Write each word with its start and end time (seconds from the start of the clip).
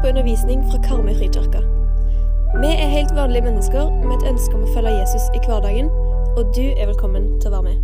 på 0.00 0.08
undervisning 0.10 0.64
fra 0.70 0.78
Karmøy 0.84 1.14
frikirke. 1.18 1.60
Vi 2.62 2.70
er 2.72 2.94
helt 2.96 3.14
vanlige 3.16 3.44
mennesker 3.44 3.90
med 4.04 4.14
et 4.16 4.28
ønske 4.30 4.54
om 4.56 4.64
å 4.64 4.72
følge 4.74 4.96
Jesus 4.98 5.24
i 5.36 5.40
hverdagen, 5.44 5.88
og 6.38 6.50
du 6.56 6.64
er 6.70 6.88
velkommen 6.90 7.28
til 7.40 7.50
å 7.50 7.54
være 7.58 7.66
med. 7.68 7.78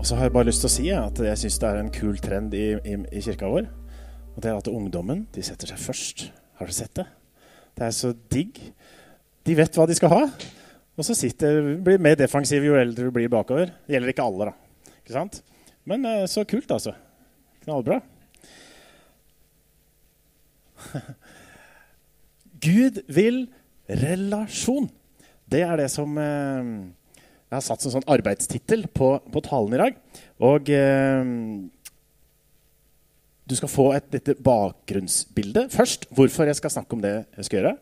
Og 0.00 0.06
så 0.08 0.16
har 0.16 0.28
jeg 0.28 0.34
bare 0.38 0.48
lyst 0.48 0.64
til 0.64 0.70
å 0.70 0.74
si 0.76 0.86
at 0.96 1.22
jeg 1.26 1.42
syns 1.42 1.58
det 1.60 1.68
er 1.70 1.82
en 1.82 1.92
kul 1.92 2.16
trend 2.18 2.54
i, 2.56 2.66
i, 2.78 2.96
i 3.12 3.24
kirka 3.24 3.50
vår. 3.52 3.68
Og 4.36 4.40
det 4.42 4.52
er 4.52 4.56
at 4.56 4.70
ungdommen 4.72 5.26
de 5.34 5.44
setter 5.44 5.72
seg 5.72 5.82
først. 5.82 6.30
Har 6.60 6.70
dere 6.70 6.76
sett 6.76 6.96
det? 6.96 7.06
Det 7.76 7.86
er 7.86 7.94
så 7.96 8.14
digg. 8.32 8.58
De 9.46 9.56
vet 9.58 9.76
hva 9.76 9.86
de 9.88 9.96
skal 9.98 10.12
ha. 10.14 10.24
Og 11.00 11.06
så 11.06 11.16
sitter, 11.16 11.76
blir 11.84 12.00
mer 12.02 12.16
defensiv 12.20 12.64
jo 12.64 12.74
eldre 12.80 13.08
du 13.08 13.14
blir 13.14 13.30
bakover. 13.32 13.72
Det 13.86 13.96
gjelder 13.96 14.12
ikke 14.12 14.26
alle, 14.26 14.50
da. 14.50 14.59
Ikke 15.10 15.18
sant? 15.18 15.40
Men 15.90 16.06
eh, 16.06 16.22
så 16.30 16.44
kult, 16.46 16.70
altså. 16.70 16.92
Knallbra. 17.64 17.96
Gud 22.62 23.00
vil 23.10 23.48
relasjon. 23.90 24.86
Det 25.50 25.64
er 25.66 25.82
det 25.82 25.88
som 25.90 26.14
eh, 26.14 26.70
jeg 27.50 27.56
har 27.56 27.66
satt 27.66 27.82
som 27.82 27.96
sånn 27.96 28.06
arbeidstittel 28.14 28.86
på, 28.94 29.16
på, 29.34 29.42
talen 29.42 29.74
i 29.74 29.82
dag. 29.82 29.98
Og 30.46 30.70
eh, 30.78 31.34
du 33.50 33.58
skal 33.58 33.74
få 33.74 33.90
et 33.98 34.14
lite 34.14 34.38
bakgrunnsbilde 34.38 35.66
først. 35.74 36.06
Hvorfor 36.14 36.46
jeg 36.46 36.62
skal 36.62 36.76
snakke 36.78 36.94
om 36.94 37.02
det 37.02 37.16
jeg 37.18 37.50
skal 37.50 37.64
gjøre. 37.64 37.76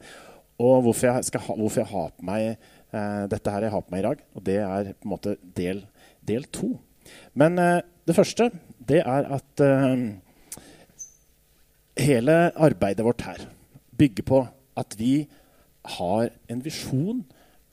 Og 0.65 0.89
hvorfor 0.89 1.13
jeg, 1.13 1.45
ha, 1.45 1.61
hvorfor 1.61 1.85
jeg 1.85 1.93
har 1.93 2.11
på 2.17 2.33
meg 2.33 2.49
eh, 2.49 3.25
dette 3.37 3.53
her 3.53 3.69
jeg 3.69 3.77
har 3.77 3.85
på 3.85 3.93
meg 3.93 4.07
i 4.07 4.11
dag. 4.15 4.29
Og 4.33 4.49
det 4.49 4.61
er 4.65 4.95
på 4.97 5.05
en 5.05 5.19
måte 5.19 5.37
del, 5.61 5.85
del 6.25 6.49
to. 6.49 6.79
Men 7.39 7.59
eh, 7.63 7.81
det 8.09 8.17
første, 8.17 8.51
det 8.89 9.03
er 9.05 9.29
at 9.39 9.65
eh, 9.65 10.07
hele 11.99 12.39
arbeidet 12.55 13.05
vårt 13.07 13.27
her 13.27 13.49
bygger 13.99 14.27
på 14.27 14.45
at 14.79 14.95
vi 14.99 15.27
har 15.99 16.31
en 16.49 16.65
visjon 16.65 17.25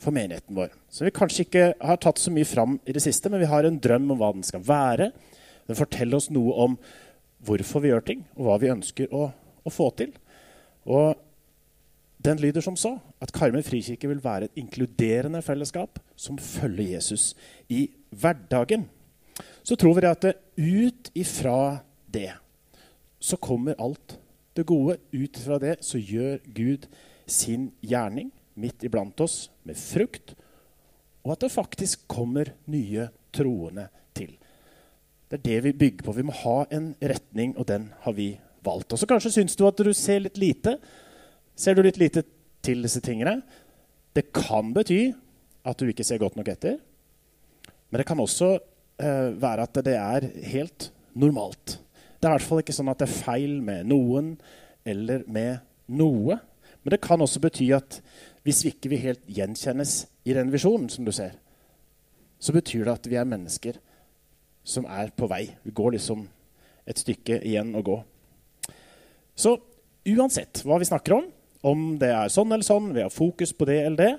for 0.02 0.16
menigheten 0.16 0.58
vår. 0.58 0.74
Som 0.90 1.08
vi 1.08 1.16
kanskje 1.16 1.46
ikke 1.46 1.66
har 1.80 2.00
tatt 2.02 2.20
så 2.22 2.34
mye 2.34 2.48
fram 2.48 2.80
i 2.86 2.96
det 2.96 3.04
siste, 3.04 3.30
men 3.32 3.42
vi 3.44 3.50
har 3.50 3.68
en 3.68 3.80
drøm 3.82 4.12
om 4.12 4.20
hva 4.20 4.32
den 4.36 4.46
skal 4.46 4.64
være. 4.66 5.12
Den 5.68 5.80
forteller 5.80 6.20
oss 6.20 6.32
noe 6.34 6.56
om 6.66 6.78
hvorfor 7.46 7.84
vi 7.84 7.92
gjør 7.92 8.06
ting, 8.06 8.26
og 8.38 8.48
hva 8.48 8.58
vi 8.62 8.74
ønsker 8.74 9.14
å, 9.14 9.30
å 9.32 9.74
få 9.74 9.90
til. 10.00 10.14
Og 10.86 11.16
den 12.26 12.42
lyder 12.42 12.64
som 12.66 12.78
så 12.80 12.96
at 13.22 13.34
Karmøy 13.36 13.62
frikirke 13.66 14.10
vil 14.10 14.24
være 14.24 14.50
et 14.50 14.60
inkluderende 14.62 15.42
fellesskap 15.46 16.00
som 16.18 16.40
følger 16.42 16.96
Jesus 16.96 17.34
i 17.70 17.88
hverdagen. 18.10 18.88
Så 19.66 19.76
tror 19.76 19.98
vi 19.98 20.06
at 20.06 20.26
ut 20.56 21.10
ifra 21.18 21.80
det 22.06 22.32
så 23.20 23.38
kommer 23.42 23.80
alt 23.82 24.20
det 24.54 24.68
gode. 24.70 25.00
Ut 25.12 25.38
ifra 25.40 25.58
det 25.60 25.80
så 25.82 25.98
gjør 25.98 26.38
Gud 26.54 26.86
sin 27.26 27.72
gjerning 27.82 28.30
midt 28.54 28.86
iblant 28.86 29.20
oss 29.26 29.50
med 29.66 29.78
frukt, 29.80 30.36
og 31.26 31.34
at 31.34 31.42
det 31.44 31.52
faktisk 31.52 32.06
kommer 32.08 32.54
nye 32.70 33.08
troende 33.34 33.88
til. 34.16 34.36
Det 35.28 35.40
er 35.40 35.46
det 35.48 35.58
vi 35.66 35.74
bygger 35.82 36.06
på. 36.06 36.14
Vi 36.14 36.28
må 36.28 36.36
ha 36.44 36.60
en 36.70 36.92
retning, 37.02 37.56
og 37.58 37.66
den 37.68 37.90
har 38.06 38.14
vi 38.14 38.36
valgt. 38.64 38.94
Og 38.94 39.02
så 39.02 39.10
kanskje 39.10 39.34
syns 39.34 39.58
du 39.58 39.66
at 39.68 39.82
du 39.82 39.90
ser 39.98 40.22
litt 40.22 40.38
lite. 40.38 40.78
Ser 41.58 41.76
du 41.76 41.82
litt 41.84 41.98
lite 41.98 42.24
til 42.64 42.86
disse 42.86 43.02
tingene? 43.04 43.40
Det 44.14 44.30
kan 44.30 44.70
bety 44.78 45.10
at 45.66 45.82
du 45.82 45.90
ikke 45.90 46.06
ser 46.06 46.22
godt 46.22 46.38
nok 46.38 46.54
etter. 46.54 46.78
Men 47.90 48.00
det 48.00 48.08
kan 48.08 48.22
også 48.22 48.54
være 48.98 49.66
at 49.68 49.80
det 49.86 49.96
er 50.00 50.28
helt 50.52 50.90
normalt. 51.16 51.80
Det 52.20 52.28
er 52.28 52.34
i 52.34 52.38
hvert 52.38 52.48
fall 52.48 52.62
ikke 52.64 52.76
sånn 52.76 52.92
at 52.92 53.02
det 53.02 53.10
er 53.10 53.24
feil 53.26 53.58
med 53.64 53.90
noen 53.90 54.36
eller 54.88 55.26
med 55.28 55.66
noe. 55.92 56.38
Men 56.84 56.94
det 56.94 57.02
kan 57.04 57.22
også 57.22 57.42
bety 57.44 57.68
at 57.76 58.00
hvis 58.46 58.62
vi 58.66 58.72
ikke 58.76 58.92
vil 58.94 59.04
helt 59.04 59.24
gjenkjennes 59.26 60.06
i 60.26 60.36
den 60.38 60.52
visjonen, 60.54 60.88
som 60.90 61.06
du 61.06 61.12
ser, 61.16 61.34
så 62.40 62.54
betyr 62.54 62.86
det 62.86 62.94
at 62.94 63.08
vi 63.10 63.18
er 63.18 63.30
mennesker 63.30 63.80
som 64.66 64.86
er 64.90 65.12
på 65.18 65.30
vei. 65.30 65.48
Vi 65.66 65.74
går 65.74 65.96
liksom 65.96 66.28
et 66.86 67.02
stykke 67.02 67.40
igjen 67.42 67.74
å 67.78 67.84
gå. 67.86 67.98
Så 69.36 69.56
uansett 70.06 70.62
hva 70.66 70.78
vi 70.82 70.88
snakker 70.90 71.18
om, 71.18 71.28
om 71.66 71.86
det 72.02 72.12
er 72.14 72.30
sånn 72.30 72.54
eller 72.54 72.66
sånn, 72.66 72.92
vi 72.94 73.02
har 73.02 73.14
fokus 73.14 73.54
på 73.58 73.66
det 73.70 73.80
eller 73.88 73.98
det, 73.98 74.14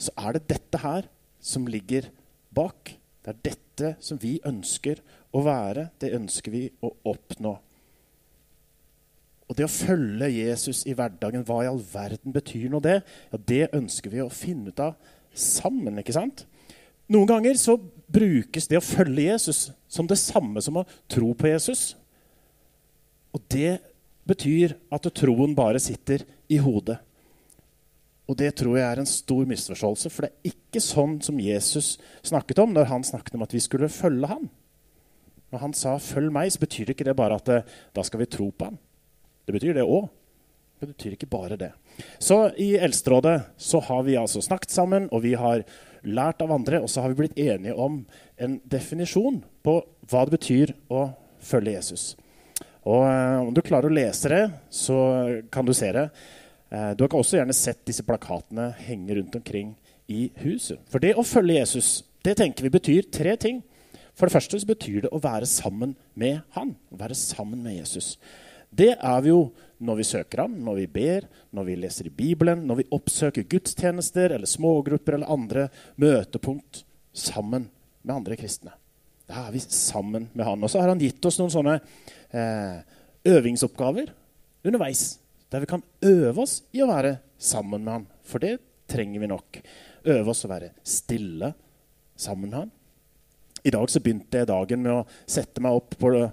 så 0.00 0.12
er 0.20 0.36
det 0.36 0.48
dette 0.52 0.80
her 0.80 1.08
som 1.40 1.68
ligger 1.68 2.08
bak. 2.52 2.92
Det 3.24 3.32
er 3.32 3.40
dette 3.48 3.69
som 4.02 4.20
vi 4.20 4.38
ønsker 4.46 5.00
å 5.34 5.42
være. 5.46 5.88
Det 6.00 6.12
ønsker 6.16 6.54
vi 6.54 6.64
å 6.84 6.92
oppnå. 7.10 7.56
Og 9.50 9.56
det 9.58 9.66
å 9.66 9.72
følge 9.72 10.28
Jesus 10.30 10.84
i 10.86 10.94
hverdagen, 10.94 11.42
hva 11.46 11.64
i 11.64 11.70
all 11.70 11.80
verden 11.82 12.34
betyr 12.34 12.68
nå 12.70 12.78
det? 12.84 13.00
Ja, 13.32 13.38
Det 13.38 13.64
ønsker 13.74 14.12
vi 14.12 14.22
å 14.22 14.30
finne 14.30 14.70
ut 14.70 14.82
av 14.82 14.94
sammen. 15.34 15.98
ikke 15.98 16.14
sant? 16.14 16.44
Noen 17.10 17.26
ganger 17.26 17.58
så 17.58 17.74
brukes 18.10 18.68
det 18.70 18.78
å 18.78 18.84
følge 18.84 19.26
Jesus 19.26 19.72
som 19.90 20.06
det 20.06 20.20
samme 20.22 20.62
som 20.62 20.78
å 20.78 20.86
tro 21.10 21.32
på 21.34 21.50
Jesus. 21.50 21.96
Og 23.34 23.42
det 23.50 23.80
betyr 24.26 24.76
at 24.94 25.10
troen 25.18 25.56
bare 25.58 25.82
sitter 25.82 26.22
i 26.50 26.60
hodet. 26.62 27.00
Og 28.30 28.38
det 28.38 28.52
tror 28.60 28.76
jeg 28.78 28.86
er 28.86 29.00
en 29.02 29.08
stor 29.10 29.48
misforståelse, 29.50 30.10
for 30.14 30.26
det 30.26 30.30
er 30.30 30.52
ikke 30.54 30.82
sånn 30.84 31.16
som 31.24 31.40
Jesus 31.42 31.96
snakket 32.22 32.60
om 32.62 32.76
når 32.76 32.86
han 32.92 33.06
snakket 33.06 33.34
om 33.34 33.42
at 33.42 33.54
vi 33.56 33.62
skulle 33.64 33.90
følge 33.90 34.30
ham. 34.30 34.46
Når 35.50 35.58
han 35.58 35.72
sa 35.74 35.96
'følg 35.98 36.30
meg', 36.30 36.52
så 36.52 36.62
betyr 36.62 36.86
det 36.86 36.94
ikke 36.94 37.10
det 37.10 37.16
bare 37.16 37.34
at 37.34 37.44
det, 37.44 37.64
da 37.92 38.02
skal 38.02 38.20
vi 38.20 38.26
tro 38.26 38.50
på 38.50 38.64
ham. 38.64 38.78
Det 39.46 39.52
betyr 39.52 39.74
det 39.74 39.82
òg. 39.82 40.08
Det 40.80 40.88
betyr 40.88 41.12
ikke 41.12 41.26
bare 41.26 41.56
det. 41.56 41.72
Så 42.18 42.54
i 42.56 42.78
Eldsterådet 42.78 43.42
så 43.58 43.80
har 43.80 44.02
vi 44.02 44.16
altså 44.16 44.40
snakket 44.40 44.70
sammen, 44.70 45.08
og 45.12 45.22
vi 45.22 45.34
har 45.34 45.64
lært 46.04 46.40
av 46.40 46.52
andre, 46.52 46.80
og 46.80 46.88
så 46.88 47.02
har 47.02 47.08
vi 47.08 47.14
blitt 47.14 47.38
enige 47.38 47.74
om 47.74 48.06
en 48.38 48.60
definisjon 48.64 49.42
på 49.62 49.82
hva 50.08 50.24
det 50.24 50.38
betyr 50.38 50.72
å 50.88 51.10
følge 51.40 51.72
Jesus. 51.72 52.16
Og 52.86 53.04
eh, 53.04 53.40
Om 53.40 53.52
du 53.52 53.60
klarer 53.60 53.90
å 53.90 53.94
lese 53.94 54.28
det, 54.28 54.50
så 54.70 55.42
kan 55.52 55.66
du 55.66 55.74
se 55.74 55.92
det. 55.92 56.08
Eh, 56.70 56.92
du 56.96 57.04
har 57.04 57.16
også 57.18 57.40
gjerne 57.40 57.56
sett 57.56 57.82
disse 57.88 58.06
plakatene 58.06 58.70
henge 58.86 59.18
rundt 59.18 59.36
omkring 59.36 59.74
i 60.10 60.28
huset. 60.42 60.80
For 60.90 61.02
det 61.02 61.16
å 61.18 61.26
følge 61.26 61.60
Jesus 61.60 62.00
det 62.24 62.36
tenker 62.36 62.66
vi 62.66 62.74
betyr 62.74 63.08
tre 63.12 63.34
ting. 63.40 63.62
For 64.12 64.28
det 64.28 64.34
første 64.34 64.58
så 64.60 64.68
betyr 64.68 65.06
det 65.06 65.12
å 65.14 65.22
være 65.22 65.48
sammen 65.48 65.94
med 66.18 66.42
han. 66.56 66.74
Å 66.92 66.98
være 67.00 67.16
sammen 67.16 67.62
med 67.64 67.78
Jesus. 67.78 68.16
Det 68.70 68.92
er 68.92 69.22
vi 69.24 69.32
jo 69.32 69.46
når 69.80 69.96
vi 70.02 70.06
søker 70.10 70.42
ham, 70.44 70.58
når 70.60 70.82
vi 70.82 70.88
ber, 70.92 71.26
når 71.56 71.66
vi 71.66 71.78
leser 71.80 72.10
i 72.10 72.12
Bibelen, 72.14 72.66
når 72.68 72.82
vi 72.82 72.90
oppsøker 72.92 73.48
gudstjenester 73.48 74.36
eller 74.36 74.50
smågrupper 74.50 75.16
eller 75.16 75.32
andre 75.32 75.66
møtepunkt 76.00 76.82
sammen 77.16 77.70
med 78.02 78.14
andre 78.14 78.36
kristne. 78.38 78.76
Da 79.30 79.46
er 79.46 79.54
vi 79.54 79.62
sammen 79.64 80.28
med 80.34 80.44
han. 80.44 80.60
Og 80.60 80.70
så 80.70 80.82
har 80.82 80.92
han 80.92 81.00
gitt 81.00 81.24
oss 81.24 81.40
noen 81.40 81.54
sånne 81.54 81.78
eh, 82.36 82.84
øvingsoppgaver 83.30 84.12
underveis. 84.66 85.19
Der 85.50 85.62
vi 85.62 85.70
kan 85.70 85.82
øve 86.06 86.44
oss 86.44 86.60
i 86.72 86.82
å 86.82 86.90
være 86.90 87.16
sammen 87.40 87.82
med 87.82 87.92
han. 87.92 88.06
For 88.26 88.42
det 88.42 88.58
trenger 88.90 89.22
vi 89.22 89.30
nok. 89.30 89.60
Øve 90.06 90.32
oss 90.32 90.44
å 90.46 90.50
være 90.50 90.72
stille 90.86 91.52
sammen 92.18 92.50
med 92.50 92.58
han. 92.58 92.70
I 93.66 93.72
dag 93.74 93.90
så 93.92 94.00
begynte 94.00 94.40
jeg 94.40 94.48
dagen 94.48 94.82
med 94.84 94.94
å 94.94 95.06
sette 95.28 95.60
meg 95.60 95.76
opp 95.76 95.96
på 96.00 96.12
det 96.14 96.28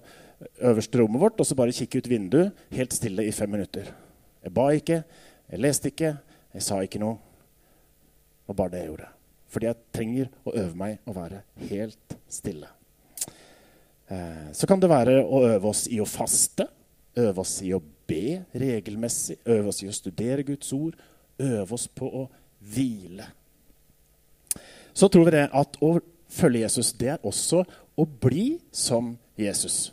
øverste 0.70 1.02
rommet 1.02 1.22
vårt 1.22 1.42
og 1.42 1.48
så 1.50 1.58
bare 1.58 1.74
kikke 1.76 2.00
ut 2.00 2.10
vinduet 2.12 2.68
helt 2.72 2.94
stille 2.96 3.26
i 3.26 3.34
fem 3.36 3.52
minutter. 3.52 3.90
Jeg 4.46 4.54
ba 4.56 4.70
ikke, 4.76 5.02
jeg 5.50 5.64
leste 5.64 5.92
ikke, 5.92 6.14
jeg 6.54 6.64
sa 6.64 6.80
ikke 6.86 7.02
noe. 7.02 7.18
Det 7.18 8.54
var 8.54 8.60
bare 8.62 8.76
det 8.76 8.84
jeg 8.84 8.92
gjorde. 8.94 9.12
Fordi 9.52 9.68
jeg 9.68 9.84
trenger 9.96 10.32
å 10.46 10.54
øve 10.54 10.80
meg 10.80 11.10
å 11.10 11.16
være 11.16 11.42
helt 11.68 12.18
stille. 12.32 12.70
Eh, 14.08 14.48
så 14.56 14.70
kan 14.70 14.80
det 14.80 14.92
være 14.92 15.20
å 15.26 15.44
øve 15.50 15.72
oss 15.72 15.88
i 15.92 16.00
å 16.00 16.08
faste, 16.08 16.68
øve 17.18 17.44
oss 17.44 17.58
i 17.66 17.74
å 17.76 17.82
be 18.08 18.44
regelmessig, 18.56 19.38
øve 19.46 19.72
oss 19.72 19.84
i 19.84 19.90
å 19.90 19.96
studere 19.96 20.46
Guds 20.48 20.72
ord, 20.76 20.96
øve 21.40 21.76
oss 21.76 21.88
på 21.88 22.08
å 22.08 22.24
hvile. 22.74 23.28
Så 24.98 25.10
tror 25.14 25.28
vi 25.28 25.36
det 25.36 25.46
at 25.54 25.78
å 25.84 25.98
følge 26.34 26.64
Jesus, 26.64 26.94
det 26.98 27.14
er 27.14 27.28
også 27.28 27.62
å 27.98 28.06
bli 28.08 28.58
som 28.74 29.14
Jesus. 29.38 29.92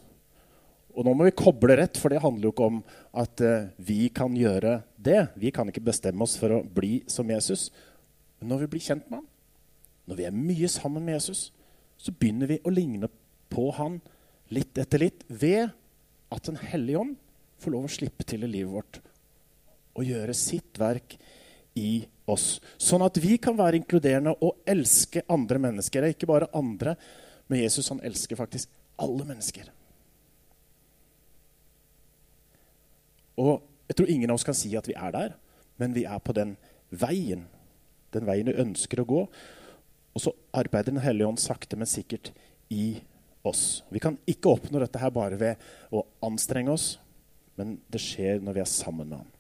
Og 0.94 1.05
nå 1.06 1.12
må 1.16 1.26
vi 1.26 1.34
koble 1.37 1.76
rett, 1.76 1.99
for 1.99 2.12
det 2.12 2.22
handler 2.22 2.49
jo 2.49 2.55
ikke 2.55 2.69
om 2.70 2.81
at 3.19 3.43
uh, 3.43 3.66
vi 3.82 4.06
kan 4.14 4.34
gjøre 4.38 4.78
det. 4.94 5.26
Vi 5.40 5.50
kan 5.55 5.69
ikke 5.69 5.82
bestemme 5.84 6.22
oss 6.25 6.37
for 6.38 6.55
å 6.55 6.62
bli 6.62 7.02
som 7.10 7.28
Jesus. 7.31 7.67
Men 8.38 8.52
når 8.52 8.64
vi 8.64 8.70
blir 8.75 8.87
kjent 8.87 9.08
med 9.10 9.20
ham, 9.20 9.28
når 10.06 10.20
vi 10.20 10.26
er 10.28 10.37
mye 10.37 10.70
sammen 10.70 11.05
med 11.05 11.19
Jesus, 11.19 11.49
så 11.99 12.14
begynner 12.14 12.50
vi 12.50 12.60
å 12.62 12.72
ligne 12.72 13.10
på 13.52 13.69
han 13.75 13.99
litt 14.55 14.78
etter 14.78 15.02
litt 15.02 15.25
ved 15.28 15.72
at 16.34 16.49
Den 16.49 16.58
hellige 16.58 17.00
ånd 17.00 17.14
får 17.64 17.75
lov 17.75 17.88
å 17.88 17.94
slippe 17.96 18.26
til 18.28 18.44
i 18.46 18.50
livet 18.50 18.72
vårt 18.75 19.00
og 19.94 20.06
gjøre 20.06 20.34
sitt 20.37 20.78
verk 20.81 21.16
i 21.78 22.05
oss. 22.31 22.58
Sånn 22.78 23.05
at 23.05 23.19
vi 23.22 23.37
kan 23.43 23.56
være 23.58 23.78
inkluderende 23.81 24.34
og 24.44 24.62
elske 24.69 25.22
andre 25.31 25.61
mennesker. 25.69 26.08
Ikke 26.11 26.31
bare 26.31 26.50
andre, 26.55 26.96
Men 27.44 27.61
Jesus 27.61 27.90
han 27.93 28.00
elsker 28.00 28.38
faktisk 28.40 28.70
alle 28.96 29.25
mennesker. 29.28 29.66
Og 33.37 33.61
jeg 33.84 33.99
tror 33.99 34.08
ingen 34.08 34.31
av 34.32 34.38
oss 34.38 34.46
kan 34.49 34.56
si 34.56 34.70
at 34.78 34.88
vi 34.88 34.94
er 34.96 35.12
der, 35.12 35.34
men 35.76 35.93
vi 35.93 36.06
er 36.08 36.22
på 36.25 36.32
den 36.32 36.55
veien. 36.88 37.44
Den 38.17 38.25
veien 38.25 38.49
vi 38.49 38.56
ønsker 38.62 39.02
å 39.02 39.08
gå. 39.08 39.20
Og 40.14 40.22
så 40.22 40.32
arbeider 40.56 40.94
Den 40.94 41.05
hellige 41.05 41.28
ånd 41.28 41.43
sakte, 41.43 41.76
men 41.76 41.90
sikkert 41.90 42.32
i 42.72 43.02
oss. 43.44 43.82
Vi 43.90 44.00
kan 44.00 44.17
ikke 44.25 44.55
oppnå 44.55 44.81
dette 44.81 45.02
her 45.02 45.12
bare 45.12 45.37
ved 45.37 45.60
å 45.93 46.06
anstrenge 46.25 46.72
oss, 46.72 46.94
men 47.58 47.76
det 47.92 48.02
skjer 48.02 48.42
når 48.42 48.56
vi 48.56 48.62
er 48.64 48.70
sammen 48.70 49.08
med 49.10 49.22
ham. 49.22 49.30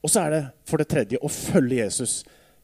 Og 0.00 0.12
så 0.12 0.24
er 0.24 0.34
det 0.34 0.42
for 0.68 0.80
det 0.80 0.88
tredje 0.90 1.20
å 1.20 1.32
følge 1.32 1.82
Jesus. 1.82 2.20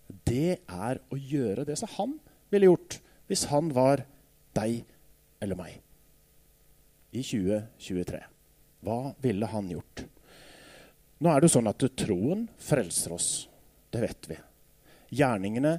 Det 0.06 0.60
er 0.64 1.00
å 1.12 1.18
gjøre 1.18 1.66
det 1.68 1.76
som 1.80 1.90
han 1.96 2.14
ville 2.52 2.70
gjort 2.70 3.00
hvis 3.26 3.48
han 3.50 3.72
var 3.74 4.04
deg 4.56 4.84
eller 5.42 5.58
meg 5.58 5.80
i 7.16 7.22
2023. 7.22 8.22
Hva 8.86 9.00
ville 9.24 9.48
han 9.50 9.68
gjort? 9.72 10.04
Nå 11.18 11.32
er 11.32 11.40
det 11.40 11.48
jo 11.48 11.56
sånn 11.56 11.70
at 11.70 11.84
troen 11.96 12.44
frelser 12.60 13.14
oss. 13.16 13.30
Det 13.90 14.02
vet 14.02 14.28
vi. 14.30 14.36
Gjerningene 15.16 15.78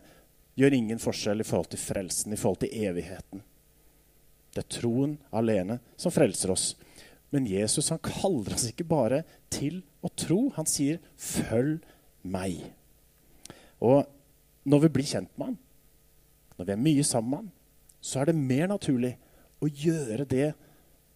gjør 0.58 0.74
ingen 0.74 1.02
forskjell 1.02 1.44
i 1.44 1.46
forhold 1.46 1.70
til 1.74 1.82
frelsen, 1.82 2.34
i 2.34 2.40
forhold 2.40 2.64
til 2.64 2.88
evigheten. 2.88 3.44
Det 4.54 4.64
er 4.64 4.72
troen 4.80 5.18
alene 5.38 5.78
som 6.00 6.14
frelser 6.14 6.54
oss. 6.54 6.72
Men 7.32 7.48
Jesus 7.50 7.90
han 7.92 8.02
kaller 8.04 8.56
oss 8.56 8.70
ikke 8.70 8.88
bare 8.88 9.24
til 9.52 9.82
å 10.02 10.10
tro. 10.16 10.50
Han 10.56 10.66
sier 10.66 11.00
'følg 11.18 11.80
meg'. 12.24 12.72
Og 13.82 14.08
når 14.66 14.80
vi 14.80 14.90
blir 14.90 15.06
kjent 15.06 15.32
med 15.38 15.46
ham, 15.46 15.58
når 16.58 16.66
vi 16.66 16.72
er 16.72 16.86
mye 16.86 17.04
sammen 17.04 17.30
med 17.30 17.38
ham, 17.38 17.52
så 18.02 18.20
er 18.20 18.26
det 18.26 18.36
mer 18.36 18.68
naturlig 18.68 19.18
å 19.62 19.68
gjøre 19.68 20.26
det 20.26 20.54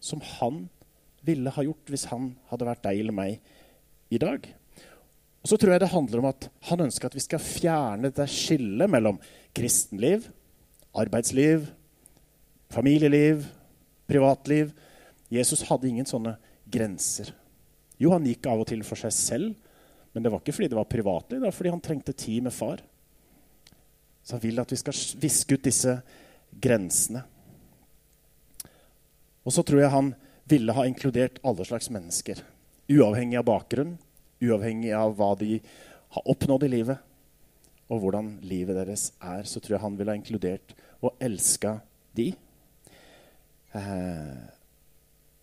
som 0.00 0.20
han 0.20 0.68
ville 1.22 1.50
ha 1.50 1.62
gjort 1.62 1.90
hvis 1.90 2.08
han 2.10 2.36
hadde 2.50 2.66
vært 2.66 2.84
deg 2.84 2.98
eller 2.98 3.12
meg 3.12 3.40
i 4.10 4.18
dag. 4.18 4.46
Og 5.42 5.50
så 5.50 5.58
tror 5.58 5.74
jeg 5.74 5.82
det 5.82 5.90
handler 5.90 6.22
om 6.22 6.28
at 6.30 6.48
han 6.68 6.84
ønsker 6.84 7.08
at 7.08 7.16
vi 7.18 7.24
skal 7.24 7.42
fjerne 7.42 8.12
det 8.14 8.28
skillet 8.30 8.90
mellom 8.90 9.18
kristenliv, 9.54 10.28
arbeidsliv, 10.94 11.66
familieliv, 12.70 13.46
privatliv. 14.10 14.70
Jesus 15.32 15.64
hadde 15.68 15.88
ingen 15.88 16.08
sånne 16.08 16.36
grenser. 16.68 17.32
Jo, 17.96 18.12
han 18.12 18.26
gikk 18.26 18.48
av 18.50 18.62
og 18.62 18.68
til 18.68 18.82
for 18.84 19.00
seg 19.00 19.14
selv, 19.16 19.68
men 20.12 20.24
det 20.24 20.32
var 20.32 20.42
ikke 20.42 20.54
fordi 20.56 20.68
det 20.72 20.76
var 20.76 20.90
privatliv, 20.90 21.40
det 21.40 21.48
var 21.48 21.56
fordi 21.56 21.72
han 21.72 21.84
trengte 21.84 22.14
tid 22.16 22.44
med 22.44 22.52
far. 22.52 22.82
Så 24.22 24.36
han 24.36 24.42
vil 24.42 24.60
at 24.60 24.72
vi 24.72 24.78
skal 24.80 24.98
viske 25.22 25.56
ut 25.56 25.64
disse 25.64 25.94
grensene. 26.62 27.24
Og 29.42 29.54
så 29.54 29.64
tror 29.66 29.82
jeg 29.82 29.94
han 29.94 30.12
ville 30.50 30.74
ha 30.76 30.84
inkludert 30.86 31.40
alle 31.46 31.64
slags 31.66 31.88
mennesker. 31.90 32.42
Uavhengig 32.92 33.40
av 33.40 33.48
bakgrunn, 33.48 33.96
uavhengig 34.42 34.92
av 34.94 35.16
hva 35.18 35.32
de 35.40 35.56
har 36.12 36.28
oppnådd 36.28 36.66
i 36.68 36.72
livet, 36.76 37.08
og 37.92 38.04
hvordan 38.04 38.34
livet 38.46 38.76
deres 38.78 39.10
er, 39.18 39.44
så 39.48 39.60
tror 39.60 39.76
jeg 39.76 39.84
han 39.84 39.96
ville 39.98 40.12
ha 40.12 40.18
inkludert 40.18 40.74
og 41.02 41.16
elska 41.22 41.78
de. 42.16 42.30
Eh, 43.72 44.42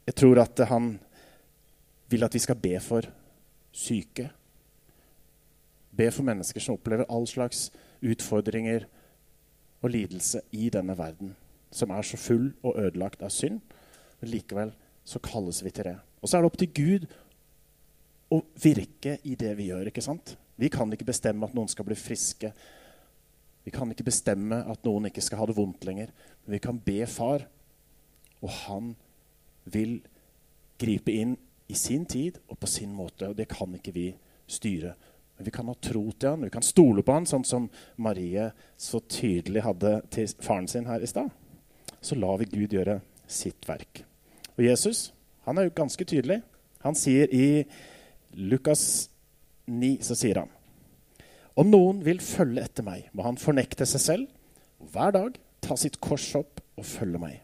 jeg 0.10 0.16
tror 0.18 0.40
at 0.42 0.58
han 0.72 0.96
vil 2.10 2.26
at 2.26 2.34
vi 2.34 2.42
skal 2.42 2.58
be 2.58 2.74
for 2.82 3.06
syke. 3.72 4.26
Be 5.94 6.08
for 6.10 6.26
mennesker 6.26 6.64
som 6.64 6.80
opplever 6.80 7.06
all 7.14 7.28
slags 7.30 7.68
utfordringer 8.02 8.88
og 9.84 9.92
lidelse 9.94 10.42
i 10.58 10.72
denne 10.74 10.96
verden, 10.98 11.36
som 11.72 11.94
er 11.94 12.02
så 12.02 12.18
full 12.18 12.50
og 12.64 12.80
ødelagt 12.82 13.22
av 13.22 13.30
synd. 13.34 13.60
Men 14.20 14.32
likevel 14.34 14.72
så 15.06 15.22
kalles 15.22 15.62
vi 15.64 15.72
til 15.76 15.92
det. 15.92 15.98
Og 16.22 16.30
så 16.30 16.38
er 16.38 16.42
det 16.42 16.50
opp 16.50 16.58
til 16.60 16.72
Gud 16.74 17.06
å 18.34 18.42
virke 18.64 19.20
i 19.24 19.36
det 19.38 19.52
vi 19.60 19.70
gjør. 19.70 19.92
ikke 19.92 20.06
sant? 20.06 20.34
Vi 20.58 20.72
kan 20.74 20.90
ikke 20.92 21.08
bestemme 21.08 21.46
at 21.46 21.54
noen 21.54 21.70
skal 21.70 21.86
bli 21.86 21.98
friske. 21.98 22.50
Vi 23.64 23.72
kan 23.72 23.94
ikke 23.94 24.10
bestemme 24.10 24.64
at 24.66 24.90
noen 24.90 25.12
ikke 25.12 25.22
skal 25.22 25.44
ha 25.44 25.48
det 25.50 25.58
vondt 25.58 25.86
lenger. 25.86 26.10
Men 26.44 26.58
vi 26.58 26.62
kan 26.66 26.82
be 26.82 27.06
Far, 27.06 27.46
og 28.42 28.50
han 28.66 28.92
vil 29.74 30.00
gripe 30.80 31.14
inn 31.14 31.36
i 31.70 31.78
sin 31.78 32.06
tid 32.10 32.40
og 32.48 32.60
på 32.60 32.70
sin 32.70 32.94
måte. 32.96 33.30
Og 33.30 33.38
det 33.38 33.50
kan 33.52 33.74
ikke 33.76 33.94
vi 33.96 34.08
styre. 34.50 34.96
Men 35.38 35.48
vi 35.48 35.54
kan 35.56 35.70
ha 35.72 35.76
tro 35.80 36.04
til 36.12 36.34
han, 36.34 36.44
vi 36.44 36.52
kan 36.52 36.66
stole 36.66 37.04
på 37.06 37.16
han, 37.16 37.28
sånn 37.30 37.46
som 37.48 37.70
Marie 38.02 38.50
så 38.76 39.00
tydelig 39.08 39.64
hadde 39.64 39.94
til 40.12 40.28
faren 40.44 40.68
sin 40.68 40.90
her 40.90 41.04
i 41.04 41.08
stad. 41.08 41.30
Så 42.02 42.18
lar 42.20 42.42
vi 42.42 42.50
Gud 42.52 42.76
gjøre 42.76 43.00
sitt 43.30 43.68
verk. 43.70 44.04
Og 44.58 44.66
Jesus 44.66 45.10
han 45.48 45.58
er 45.58 45.70
jo 45.70 45.78
ganske 45.80 46.06
tydelig. 46.06 46.42
Han 46.84 46.98
sier 46.98 47.32
i 47.34 47.64
Lukas 48.38 49.10
9 49.66 49.96
så 50.06 50.18
sier 50.18 50.44
han 50.44 50.52
om 51.60 51.68
noen 51.68 51.98
vil 52.06 52.22
følge 52.24 52.62
etter 52.64 52.86
meg, 52.86 53.10
må 53.12 53.26
han 53.26 53.40
fornekte 53.40 53.84
seg 53.90 54.00
selv 54.00 54.80
og 54.80 54.94
hver 54.94 55.12
dag 55.12 55.40
ta 55.66 55.76
sitt 55.76 55.98
kors 56.00 56.30
opp 56.40 56.62
og 56.80 56.86
følge 56.88 57.20
meg. 57.20 57.42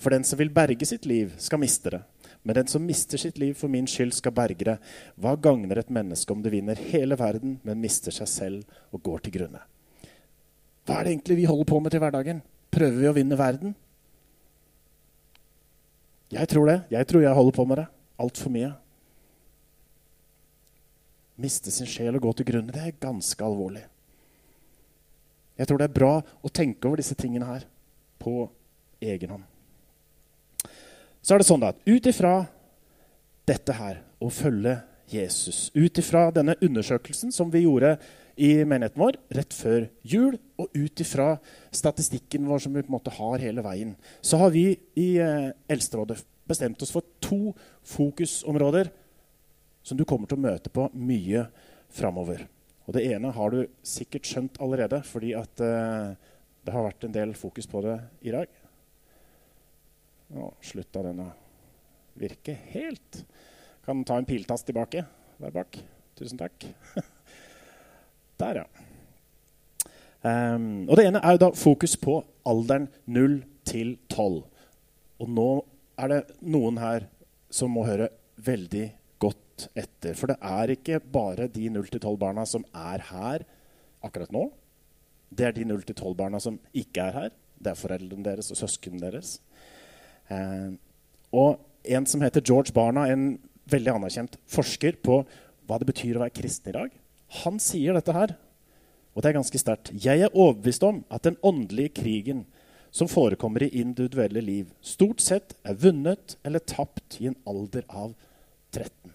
For 0.00 0.14
den 0.14 0.24
som 0.24 0.40
vil 0.40 0.52
berge 0.54 0.86
sitt 0.88 1.04
liv, 1.08 1.34
skal 1.38 1.60
miste 1.60 1.92
det. 1.92 2.00
Men 2.42 2.56
den 2.56 2.70
som 2.72 2.84
mister 2.86 3.20
sitt 3.20 3.36
liv 3.38 3.52
for 3.54 3.68
min 3.68 3.88
skyld, 3.90 4.14
skal 4.16 4.32
berge 4.32 4.64
det. 4.64 4.78
Hva 5.20 5.34
gagner 5.36 5.82
et 5.82 5.92
menneske 5.92 6.32
om 6.32 6.40
det 6.40 6.54
vinner 6.54 6.80
hele 6.88 7.18
verden, 7.20 7.58
men 7.62 7.82
mister 7.82 8.14
seg 8.16 8.30
selv 8.32 8.80
og 8.96 9.04
går 9.04 9.26
til 9.26 9.36
grunne? 9.36 9.60
Hva 10.88 10.98
er 10.98 11.06
det 11.06 11.14
egentlig 11.14 11.42
vi 11.42 11.48
holder 11.50 11.68
på 11.68 11.80
med 11.84 11.92
til 11.92 12.02
hverdagen? 12.02 12.40
Prøver 12.72 13.02
vi 13.02 13.10
å 13.10 13.16
vinne 13.16 13.38
verden? 13.38 13.74
Jeg 16.32 16.48
tror 16.48 16.70
det. 16.70 16.78
Jeg 16.94 17.10
tror 17.10 17.26
jeg 17.26 17.36
holder 17.36 17.58
på 17.58 17.68
med 17.68 17.82
det 17.82 17.90
altfor 18.20 18.52
mye 18.52 18.72
miste 21.40 21.72
sin 21.72 21.88
sjel 21.88 22.16
og 22.16 22.24
gå 22.26 22.34
til 22.38 22.50
grunne, 22.52 22.74
det 22.74 22.82
er 22.84 23.00
ganske 23.00 23.44
alvorlig. 23.44 23.84
Jeg 25.58 25.68
tror 25.68 25.80
det 25.80 25.88
er 25.88 25.98
bra 25.98 26.12
å 26.20 26.52
tenke 26.52 26.88
over 26.88 27.00
disse 27.00 27.16
tingene 27.18 27.48
her 27.48 27.66
på 28.20 28.44
egen 29.00 29.34
hånd. 29.34 29.49
Så 31.20 31.34
er 31.34 31.42
det 31.42 31.48
sånn 31.48 31.66
at 31.66 31.80
ut 31.88 32.06
ifra 32.08 32.34
dette 33.48 33.74
her, 33.76 34.00
å 34.20 34.28
følge 34.32 34.78
Jesus, 35.10 35.70
ut 35.74 35.98
ifra 35.98 36.28
denne 36.34 36.54
undersøkelsen 36.62 37.32
som 37.34 37.50
vi 37.52 37.64
gjorde 37.64 37.96
i 38.40 38.52
menigheten 38.64 39.00
vår 39.00 39.18
rett 39.36 39.54
før 39.56 39.86
jul, 40.06 40.36
og 40.60 40.70
ut 40.76 41.02
ifra 41.02 41.34
statistikken 41.74 42.46
vår 42.48 42.62
som 42.64 42.76
vi 42.76 42.84
på 42.84 42.92
en 42.92 42.96
måte 42.96 43.14
har 43.16 43.42
hele 43.42 43.64
veien, 43.64 43.94
så 44.22 44.40
har 44.40 44.54
vi 44.54 44.64
i 45.00 45.10
eh, 45.20 45.50
Eldsterådet 45.72 46.20
bestemt 46.48 46.80
oss 46.82 46.92
for 46.94 47.06
to 47.22 47.52
fokusområder 47.86 48.90
som 49.84 49.98
du 49.98 50.06
kommer 50.08 50.30
til 50.30 50.38
å 50.38 50.46
møte 50.46 50.72
på 50.72 50.86
mye 50.94 51.46
framover. 51.92 52.46
Og 52.86 52.96
det 52.96 53.04
ene 53.12 53.32
har 53.34 53.52
du 53.52 53.60
sikkert 53.86 54.28
skjønt 54.28 54.60
allerede, 54.62 55.02
fordi 55.06 55.34
at 55.38 55.62
eh, 55.64 56.16
det 56.64 56.74
har 56.74 56.86
vært 56.86 57.06
en 57.06 57.14
del 57.14 57.34
fokus 57.38 57.68
på 57.70 57.82
det 57.84 57.98
i 58.26 58.34
dag. 58.34 58.59
Nå 60.30 60.50
slutta 60.62 61.02
den 61.04 61.22
å 61.24 61.30
virke 62.20 62.54
helt. 62.72 63.24
Kan 63.84 64.04
ta 64.06 64.18
en 64.20 64.28
piltast 64.28 64.68
tilbake 64.68 65.04
der 65.40 65.54
bak. 65.54 65.78
Tusen 66.18 66.38
takk. 66.38 66.66
der, 68.40 68.62
ja. 68.62 68.66
Um, 70.20 70.84
og 70.84 70.98
det 70.98 71.06
ene 71.08 71.22
er 71.24 71.36
jo 71.36 71.42
da 71.46 71.48
fokus 71.56 71.96
på 71.96 72.18
alderen 72.48 72.90
0 73.08 73.40
til 73.66 73.94
12. 74.12 74.42
Og 75.20 75.32
nå 75.32 75.50
er 76.00 76.12
det 76.12 76.20
noen 76.44 76.80
her 76.80 77.08
som 77.52 77.72
må 77.74 77.86
høre 77.88 78.10
veldig 78.40 78.86
godt 79.20 79.68
etter. 79.74 80.16
For 80.16 80.30
det 80.30 80.38
er 80.44 80.74
ikke 80.76 81.00
bare 81.02 81.48
de 81.52 81.68
0-12-barna 81.72 82.46
som 82.48 82.64
er 82.70 83.04
her 83.10 83.44
akkurat 84.04 84.32
nå. 84.32 84.46
Det 85.30 85.48
er 85.48 85.56
de 85.56 85.66
0-12-barna 85.68 86.40
som 86.42 86.58
ikke 86.76 87.08
er 87.08 87.16
her. 87.16 87.34
Det 87.60 87.72
er 87.72 87.80
foreldrene 87.80 88.24
deres 88.24 88.52
og 88.52 88.60
søsknene 88.60 89.02
deres. 89.02 89.38
Eh, 90.30 90.70
og 91.36 91.60
en 91.90 92.06
som 92.06 92.22
heter 92.22 92.44
George 92.44 92.74
Barna, 92.76 93.06
en 93.10 93.34
veldig 93.70 93.94
anerkjent 93.96 94.38
forsker 94.50 94.98
på 95.04 95.22
hva 95.66 95.78
det 95.78 95.88
betyr 95.90 96.18
å 96.18 96.24
være 96.24 96.34
kristen 96.34 96.72
i 96.72 96.76
dag, 96.76 96.94
han 97.42 97.60
sier 97.62 97.94
dette 97.94 98.14
her, 98.14 98.34
og 99.14 99.22
det 99.22 99.30
er 99.30 99.38
ganske 99.38 99.60
sterkt. 99.60 99.92
Jeg 99.94 100.24
er 100.24 100.34
overbevist 100.34 100.82
om 100.86 101.04
at 101.10 101.26
den 101.26 101.38
åndelige 101.46 101.94
krigen 102.00 102.44
som 102.94 103.10
forekommer 103.10 103.62
i 103.62 103.70
individuelle 103.82 104.42
liv, 104.42 104.70
stort 104.82 105.22
sett 105.22 105.54
er 105.62 105.78
vunnet 105.78 106.34
eller 106.46 106.62
tapt 106.66 107.20
i 107.22 107.28
en 107.30 107.38
alder 107.46 107.86
av 107.86 108.14
13. 108.74 109.14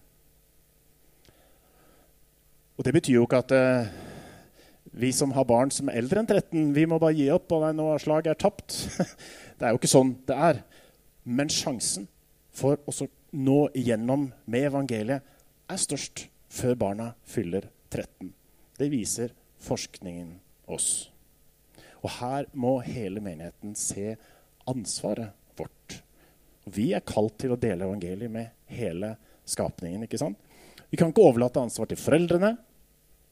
Og 2.76 2.84
det 2.84 2.92
betyr 2.96 3.18
jo 3.18 3.24
ikke 3.24 3.40
at 3.44 3.52
eh, 3.56 3.92
vi 4.96 5.12
som 5.12 5.32
har 5.36 5.48
barn 5.48 5.72
som 5.72 5.90
er 5.90 6.00
eldre 6.00 6.22
enn 6.22 6.28
13, 6.28 6.72
vi 6.76 6.86
må 6.88 7.00
bare 7.00 7.16
gi 7.16 7.28
opp, 7.32 7.52
og 7.52 7.68
nå 7.76 7.88
slaget 8.00 8.32
er 8.32 8.40
tapt. 8.40 8.78
Det 9.56 9.64
er 9.64 9.72
jo 9.72 9.78
ikke 9.80 9.88
sånn 9.88 10.10
det 10.28 10.36
er. 10.36 10.58
Men 11.26 11.50
sjansen 11.50 12.06
for 12.54 12.78
å 12.86 12.94
nå 13.36 13.58
igjennom 13.76 14.28
med 14.46 14.68
evangeliet 14.70 15.26
er 15.66 15.80
størst 15.82 16.28
før 16.52 16.78
barna 16.78 17.10
fyller 17.26 17.66
13. 17.90 18.30
Det 18.78 18.88
viser 18.92 19.34
forskningen 19.66 20.36
oss. 20.70 21.10
Og 22.04 22.12
her 22.20 22.46
må 22.54 22.78
hele 22.86 23.22
menigheten 23.24 23.74
se 23.78 24.14
ansvaret 24.70 25.34
vårt. 25.58 26.00
Vi 26.70 26.92
er 26.94 27.04
kalt 27.06 27.38
til 27.42 27.54
å 27.54 27.60
dele 27.60 27.88
evangeliet 27.88 28.30
med 28.30 28.54
hele 28.70 29.16
skapningen. 29.46 30.04
ikke 30.06 30.20
sant? 30.20 30.38
Vi 30.90 30.98
kan 30.98 31.10
ikke 31.10 31.26
overlate 31.26 31.62
ansvar 31.62 31.90
til 31.90 31.98
foreldrene. 31.98 32.54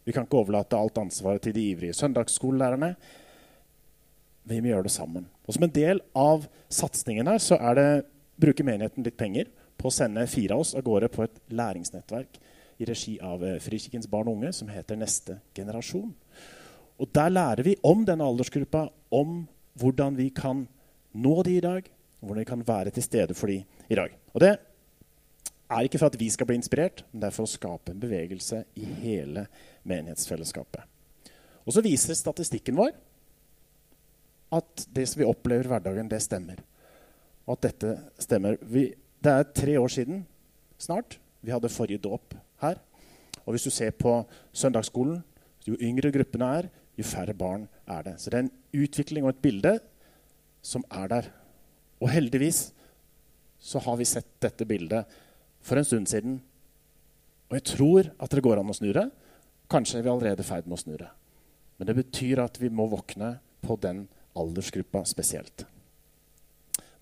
Vi 0.05 0.13
kan 0.13 0.27
ikke 0.27 0.43
overlate 0.43 0.79
alt 0.79 0.99
ansvaret 0.99 1.47
til 1.47 1.55
de 1.55 1.69
ivrige 1.71 1.97
søndagsskolelærerne. 1.97 2.95
Vi 4.45 4.61
må 4.61 4.71
gjøre 4.71 4.87
det 4.89 4.93
sammen. 4.93 5.27
Og 5.47 5.57
Som 5.57 5.67
en 5.67 5.75
del 5.75 6.01
av 6.15 6.47
satsingen 6.73 7.29
her 7.31 7.41
så 7.43 7.59
er 7.61 7.79
det, 7.79 7.89
bruker 8.41 8.67
menigheten 8.67 9.05
litt 9.07 9.17
penger 9.17 9.47
på 9.79 9.89
å 9.89 9.95
sende 9.95 10.25
fire 10.27 10.57
av 10.57 10.65
oss 10.65 10.75
av 10.75 10.83
gårde 10.83 11.09
på 11.13 11.23
et 11.23 11.37
læringsnettverk 11.55 12.41
i 12.83 12.89
regi 12.89 13.15
av 13.23 13.45
eh, 13.47 13.61
Frikirkens 13.63 14.09
barn 14.11 14.27
og 14.27 14.41
unge 14.41 14.51
som 14.57 14.71
heter 14.73 14.99
Neste 14.99 15.39
generasjon. 15.55 16.11
Og 16.99 17.11
Der 17.15 17.31
lærer 17.31 17.63
vi 17.67 17.77
om 17.83 18.05
denne 18.07 18.27
aldersgruppa, 18.27 18.89
om 19.15 19.45
hvordan 19.79 20.19
vi 20.19 20.29
kan 20.35 20.67
nå 21.15 21.35
de 21.47 21.57
i 21.57 21.63
dag, 21.63 21.87
og 22.21 22.27
hvordan 22.27 22.43
vi 22.43 22.51
kan 22.51 22.67
være 22.67 22.95
til 22.95 23.07
stede 23.07 23.39
for 23.39 23.51
de 23.51 23.63
i 23.63 23.99
dag. 23.99 24.11
Og 24.35 24.41
Det 24.41 24.53
er 25.71 25.87
ikke 25.87 25.99
for 25.99 26.11
at 26.11 26.21
vi 26.21 26.29
skal 26.31 26.47
bli 26.47 26.59
inspirert, 26.59 27.05
men 27.13 27.23
det 27.23 27.31
er 27.31 27.37
for 27.39 27.47
å 27.47 27.55
skape 27.55 27.95
en 27.95 28.03
bevegelse 28.03 28.65
i 28.77 28.85
hele 29.03 29.47
menighetsfellesskapet. 29.87 30.83
Og 31.65 31.73
så 31.73 31.83
viser 31.85 32.19
statistikken 32.19 32.77
vår 32.77 32.93
at 34.59 34.87
det 34.95 35.07
som 35.11 35.21
vi 35.21 35.29
opplever 35.29 35.67
i 35.67 35.73
hverdagen, 35.73 36.09
det 36.11 36.23
stemmer. 36.23 36.61
Og 37.45 37.57
at 37.57 37.69
dette 37.69 37.97
stemmer. 38.23 38.57
Vi, 38.63 38.89
det 39.25 39.33
er 39.33 39.53
tre 39.57 39.77
år 39.81 39.93
siden 39.93 40.25
snart 40.81 41.19
vi 41.45 41.53
hadde 41.53 41.73
forrige 41.73 42.03
dåp 42.03 42.37
her. 42.63 42.79
Og 43.45 43.55
hvis 43.55 43.67
du 43.67 43.73
ser 43.73 43.93
på 43.97 44.17
søndagsskolen, 44.57 45.21
jo 45.69 45.77
yngre 45.81 46.13
gruppene 46.13 46.49
er, 46.59 46.71
jo 46.97 47.05
færre 47.05 47.35
barn 47.37 47.67
er 47.91 48.07
det. 48.07 48.15
Så 48.21 48.31
det 48.31 48.39
er 48.39 48.47
en 48.47 48.85
utvikling 48.85 49.27
og 49.27 49.35
et 49.35 49.43
bilde 49.45 49.75
som 50.65 50.85
er 50.93 51.11
der. 51.11 51.29
Og 52.01 52.11
heldigvis 52.13 52.69
så 53.61 53.81
har 53.85 53.99
vi 54.01 54.09
sett 54.09 54.29
dette 54.45 54.67
bildet 54.69 55.09
for 55.65 55.81
en 55.81 55.87
stund 55.89 56.09
siden. 56.09 56.39
Og 57.51 57.59
jeg 57.59 57.67
tror 57.75 58.11
at 58.21 58.33
det 58.33 58.45
går 58.45 58.61
an 58.61 58.73
å 58.73 58.77
snu 58.77 58.91
det. 58.93 59.07
Kanskje 59.73 60.01
er 60.01 60.07
vi 60.07 60.13
allerede 60.13 60.45
i 60.45 60.49
ferd 60.49 60.69
med 60.69 60.79
å 60.79 60.83
snu 60.83 60.97
det. 61.01 61.11
Men 61.79 61.89
det 61.89 61.97
betyr 61.99 62.45
at 62.45 62.61
vi 62.61 62.71
må 62.73 62.87
våkne 62.93 63.35
på 63.65 63.77
den 63.81 64.05
aldersgruppa 64.39 65.05
spesielt. 65.09 65.67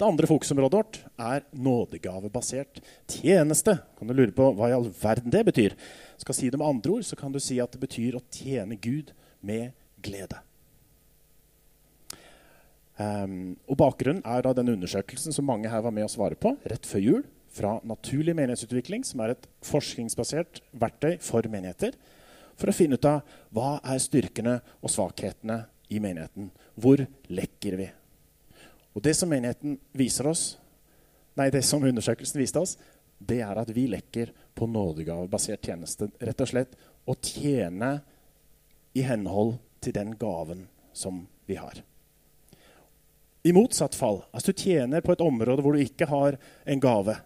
Det 0.02 0.08
andre 0.08 0.26
fokusområdet 0.26 0.78
vårt 0.78 0.96
er 1.20 1.44
nådegavebasert 1.54 2.80
tjeneste. 3.06 3.76
Kan 3.98 4.08
du 4.08 4.14
lure 4.16 4.34
på 4.34 4.48
hva 4.56 4.70
i 4.70 4.74
all 4.74 4.88
verden 4.98 5.30
det 5.30 5.44
betyr? 5.46 5.76
Skal 6.18 6.34
si 6.34 6.48
det 6.50 6.58
med 6.58 6.66
andre 6.66 6.96
ord, 6.96 7.04
så 7.06 7.18
kan 7.18 7.30
du 7.30 7.38
si 7.38 7.60
at 7.62 7.70
det 7.70 7.82
betyr 7.84 8.16
å 8.18 8.24
tjene 8.34 8.78
Gud 8.82 9.12
med 9.46 9.76
glede. 10.02 10.40
Um, 12.98 13.54
og 13.70 13.78
Bakgrunnen 13.78 14.24
er 14.26 14.42
da 14.44 14.52
den 14.56 14.74
undersøkelsen 14.74 15.34
som 15.34 15.46
mange 15.48 15.70
her 15.70 15.84
var 15.84 15.94
med 15.94 16.06
å 16.06 16.10
svare 16.12 16.36
på 16.38 16.56
rett 16.68 16.88
før 16.88 17.06
jul, 17.06 17.22
fra 17.52 17.76
Naturlig 17.84 18.32
menighetsutvikling, 18.36 19.04
som 19.04 19.20
er 19.20 19.34
et 19.34 19.46
forskningsbasert 19.68 20.62
verktøy 20.82 21.18
for 21.20 21.44
menigheter, 21.52 21.94
for 22.56 22.72
å 22.72 22.74
finne 22.74 22.96
ut 22.96 23.08
av 23.08 23.22
hva 23.52 23.76
er 23.92 24.00
styrkene 24.00 24.58
og 24.80 24.92
svakhetene 24.92 25.58
i 25.92 26.00
menigheten. 26.00 26.50
Hvor 26.74 27.04
lekker 27.28 27.76
vi? 27.80 27.88
Og 28.92 29.04
det 29.04 29.14
som 29.16 29.30
menigheten 29.32 29.78
viser 29.96 30.28
oss, 30.28 30.44
nei, 31.38 31.50
det 31.52 31.64
som 31.64 31.84
undersøkelsen 31.84 32.40
viste 32.40 32.60
oss, 32.60 32.76
det 33.22 33.40
er 33.44 33.60
at 33.60 33.70
vi 33.72 33.86
lekker 33.90 34.32
på 34.56 34.68
nådegavebasert 34.68 35.64
tjeneste. 35.68 36.10
Rett 36.20 36.42
og 36.42 36.50
slett 36.50 36.76
å 37.08 37.16
tjene 37.16 37.94
i 38.92 39.04
henhold 39.06 39.56
til 39.82 39.96
den 39.96 40.14
gaven 40.20 40.66
som 40.92 41.24
vi 41.48 41.56
har. 41.56 41.80
I 43.42 43.52
motsatt 43.54 43.96
fall, 43.98 44.20
altså 44.30 44.52
du 44.52 44.62
tjener 44.62 45.02
på 45.02 45.14
et 45.16 45.24
område 45.24 45.64
hvor 45.64 45.74
du 45.74 45.82
ikke 45.82 46.06
har 46.06 46.36
en 46.68 46.82
gave, 46.82 47.16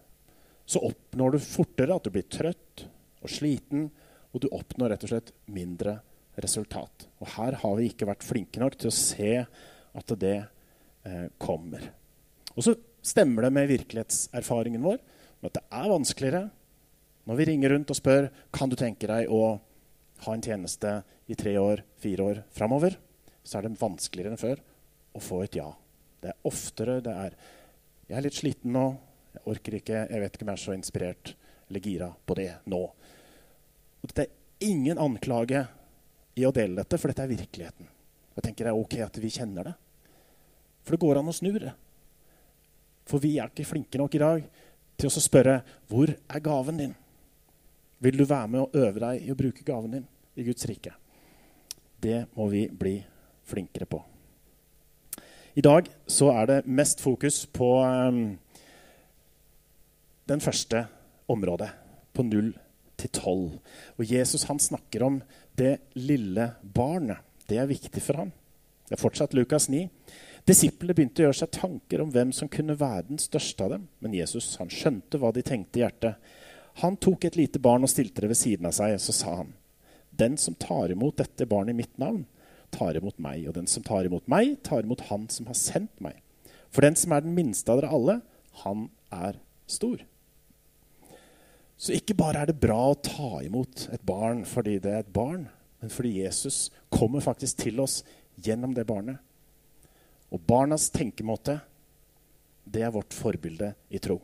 så 0.65 0.81
oppnår 0.87 1.35
du 1.35 1.43
fortere 1.43 1.95
at 1.95 2.07
du 2.07 2.13
blir 2.15 2.25
trøtt 2.31 2.87
og 3.21 3.31
sliten, 3.31 3.85
og 4.33 4.41
du 4.43 4.49
oppnår 4.51 4.95
rett 4.95 5.05
og 5.05 5.11
slett 5.11 5.29
mindre 5.53 5.99
resultat. 6.43 7.07
Og 7.21 7.31
her 7.37 7.57
har 7.61 7.77
vi 7.79 7.89
ikke 7.89 8.07
vært 8.09 8.25
flinke 8.25 8.61
nok 8.61 8.77
til 8.77 8.91
å 8.91 8.95
se 8.95 9.33
at 9.97 10.13
det 10.21 10.37
eh, 10.37 11.27
kommer. 11.41 11.89
Og 12.55 12.65
så 12.65 12.75
stemmer 13.05 13.47
det 13.47 13.53
med 13.55 13.71
virkelighetserfaringen 13.71 14.83
vår 14.83 14.99
at 15.47 15.53
det 15.53 15.63
er 15.69 15.91
vanskeligere 15.91 16.47
når 17.27 17.39
vi 17.39 17.47
ringer 17.49 17.73
rundt 17.73 17.91
og 17.91 17.99
spør 17.99 18.29
kan 18.55 18.71
du 18.71 18.77
tenke 18.79 19.07
deg 19.09 19.31
å 19.31 19.57
ha 20.23 20.33
en 20.33 20.43
tjeneste 20.43 20.93
i 21.27 21.35
tre 21.37 21.53
år, 21.59 21.83
fire 21.99 22.23
år 22.23 22.39
framover, 22.55 22.95
så 23.43 23.59
er 23.59 23.67
det 23.67 23.79
vanskeligere 23.81 24.33
enn 24.33 24.39
før 24.39 24.61
å 25.17 25.21
få 25.23 25.41
et 25.43 25.57
ja. 25.59 25.67
Det 26.23 26.31
er 26.31 26.47
oftere 26.47 27.01
det 27.03 27.13
er 27.13 27.35
'Jeg 28.07 28.17
er 28.17 28.21
litt 28.23 28.39
sliten 28.39 28.71
nå. 28.71 28.97
Jeg 29.33 29.43
orker 29.45 29.73
ikke. 29.73 30.07
Jeg 30.09 30.21
vet 30.21 30.33
ikke 30.33 30.43
om 30.43 30.47
jeg 30.47 30.53
er 30.53 30.65
så 30.65 30.73
inspirert 30.73 31.35
eller 31.69 31.79
gira 31.79 32.15
på 32.25 32.35
det 32.35 32.53
nå.' 32.65 32.91
Og 34.01 34.07
dette 34.07 34.21
er 34.21 34.69
ingen 34.69 34.97
anklage 34.97 35.67
i 36.37 36.45
å 36.45 36.53
dele 36.53 36.77
dette, 36.77 36.99
for 37.01 37.09
dette 37.09 37.25
er 37.25 37.33
virkeligheten. 37.33 37.89
Jeg 38.37 38.45
tenker 38.45 38.67
det 38.67 38.73
er 38.73 38.79
ok 38.79 38.95
at 39.07 39.19
vi 39.21 39.33
kjenner 39.33 39.71
det. 39.71 39.73
For 40.85 40.93
det 40.93 41.01
går 41.01 41.19
an 41.19 41.31
å 41.31 41.35
snu 41.35 41.49
det. 41.57 41.73
For 43.07 43.23
vi 43.23 43.37
er 43.41 43.49
ikke 43.49 43.65
flinke 43.65 43.99
nok 43.99 44.15
i 44.15 44.21
dag 44.21 44.45
til 44.97 45.09
å 45.09 45.23
spørre 45.23 45.59
hvor 45.89 46.11
er 46.11 46.43
gaven 46.43 46.81
din? 46.81 46.93
Vil 48.03 48.19
du 48.19 48.25
være 48.29 48.51
med 48.53 48.65
og 48.65 48.77
øve 48.77 49.01
deg 49.01 49.25
i 49.25 49.33
å 49.33 49.37
bruke 49.39 49.65
gaven 49.65 49.97
din 49.97 50.05
i 50.37 50.45
Guds 50.45 50.67
rike? 50.69 50.93
Det 51.97 52.27
må 52.37 52.45
vi 52.51 52.67
bli 52.69 52.99
flinkere 53.47 53.87
på. 53.89 54.03
I 55.57 55.63
dag 55.65 55.89
så 56.05 56.29
er 56.35 56.49
det 56.51 56.59
mest 56.69 57.01
fokus 57.01 57.47
på 57.49 57.71
um, 57.81 58.37
den 60.29 60.43
første 60.43 60.83
området, 61.27 61.71
på 62.13 62.21
0 62.27 62.51
til 63.01 63.09
12. 63.09 63.57
Og 63.97 64.11
Jesus 64.11 64.45
han 64.49 64.61
snakker 64.61 65.07
om 65.07 65.17
det 65.57 65.77
lille 65.97 66.51
barnet. 66.61 67.23
Det 67.47 67.57
er 67.57 67.69
viktig 67.69 68.01
for 68.03 68.21
ham. 68.21 68.31
Det 68.87 68.95
er 68.95 69.01
fortsatt 69.01 69.33
Lukas 69.35 69.67
9. 69.71 69.87
Disiplene 70.47 70.95
begynte 70.95 71.23
å 71.23 71.27
gjøre 71.27 71.39
seg 71.41 71.55
tanker 71.57 72.03
om 72.03 72.11
hvem 72.13 72.29
som 72.35 72.49
kunne 72.51 72.77
være 72.79 73.09
den 73.09 73.19
største 73.19 73.65
av 73.65 73.73
dem. 73.73 73.87
Men 74.03 74.15
Jesus 74.15 74.53
han 74.61 74.71
skjønte 74.71 75.19
hva 75.19 75.33
de 75.35 75.43
tenkte 75.43 75.81
i 75.81 75.83
hjertet. 75.83 76.21
Han 76.83 76.95
tok 77.01 77.25
et 77.27 77.39
lite 77.39 77.59
barn 77.59 77.83
og 77.83 77.91
stilte 77.91 78.23
det 78.23 78.29
ved 78.31 78.39
siden 78.39 78.69
av 78.69 78.75
seg. 78.77 78.95
Så 79.01 79.15
sa 79.17 79.39
han, 79.41 79.55
den 80.15 80.37
som 80.39 80.55
tar 80.55 80.93
imot 80.93 81.17
dette 81.19 81.49
barnet 81.49 81.75
i 81.75 81.81
mitt 81.81 81.97
navn, 81.99 82.23
tar 82.71 82.99
imot 82.99 83.17
meg. 83.23 83.47
Og 83.49 83.57
den 83.57 83.67
som 83.67 83.83
tar 83.83 84.07
imot 84.07 84.29
meg, 84.29 84.59
tar 84.63 84.85
imot 84.85 85.07
han 85.09 85.27
som 85.33 85.49
har 85.49 85.57
sendt 85.57 85.97
meg. 86.03 86.21
For 86.69 86.85
den 86.85 86.95
som 86.99 87.15
er 87.15 87.25
den 87.25 87.35
minste 87.35 87.73
av 87.73 87.81
dere 87.81 87.91
alle, 87.97 88.19
han 88.63 88.87
er 89.13 89.41
stor. 89.67 89.99
Så 91.77 91.93
ikke 91.93 92.17
bare 92.17 92.41
er 92.41 92.49
det 92.49 92.57
bra 92.59 92.79
å 92.89 92.97
ta 92.97 93.37
imot 93.45 93.87
et 93.93 94.03
barn 94.05 94.41
fordi 94.49 94.79
det 94.81 94.93
er 94.93 95.03
et 95.03 95.13
barn, 95.13 95.45
men 95.77 95.93
fordi 95.93 96.15
Jesus 96.23 96.71
kommer 96.89 97.21
faktisk 97.21 97.61
til 97.61 97.83
oss 97.83 97.99
gjennom 98.41 98.73
det 98.73 98.87
barnet. 98.89 99.21
Og 100.33 100.41
barnas 100.43 100.89
tenkemåte, 100.91 101.59
det 102.67 102.81
er 102.83 102.91
vårt 102.91 103.13
forbilde 103.15 103.71
i 103.93 104.01
tro. 104.03 104.17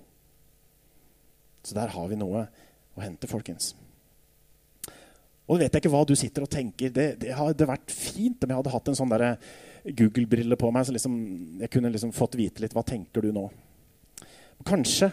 Så 1.64 1.78
der 1.78 1.94
har 1.94 2.10
vi 2.10 2.18
noe 2.20 2.48
å 2.94 3.04
hente, 3.04 3.30
folkens. 3.30 3.72
Og 5.48 5.60
vet 5.60 5.70
jeg 5.70 5.84
ikke 5.84 5.92
hva 5.94 6.04
du 6.08 6.16
sitter 6.18 6.46
og 6.46 6.52
tenker. 6.52 6.92
Det, 6.92 7.08
det 7.22 7.36
hadde 7.38 7.68
vært 7.70 7.94
fint 7.94 8.44
om 8.44 8.52
jeg 8.52 8.60
hadde 8.60 8.74
hatt 8.74 8.90
en 8.90 8.98
sånn 8.98 9.16
Google-brille 9.84 10.58
på 10.60 10.72
meg, 10.72 10.88
så 10.88 10.96
liksom, 10.96 11.16
jeg 11.60 11.72
kunne 11.72 11.92
liksom 11.92 12.14
fått 12.16 12.38
vite 12.40 12.64
litt 12.64 12.76
hva 12.76 12.84
tenker 12.88 13.24
du 13.24 13.34
nå. 13.36 13.46
Kanskje 14.64 15.10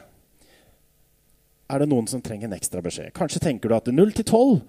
er 1.70 1.82
det 1.82 1.90
noen 1.90 2.08
som 2.10 2.22
trenger 2.24 2.48
en 2.48 2.56
ekstra 2.56 2.82
beskjed. 2.84 3.12
Kanskje 3.16 3.42
tenker 3.44 3.70
du 3.70 3.76
at 3.76 3.90
0 3.94 4.12
til 4.16 4.26
12 4.26 4.60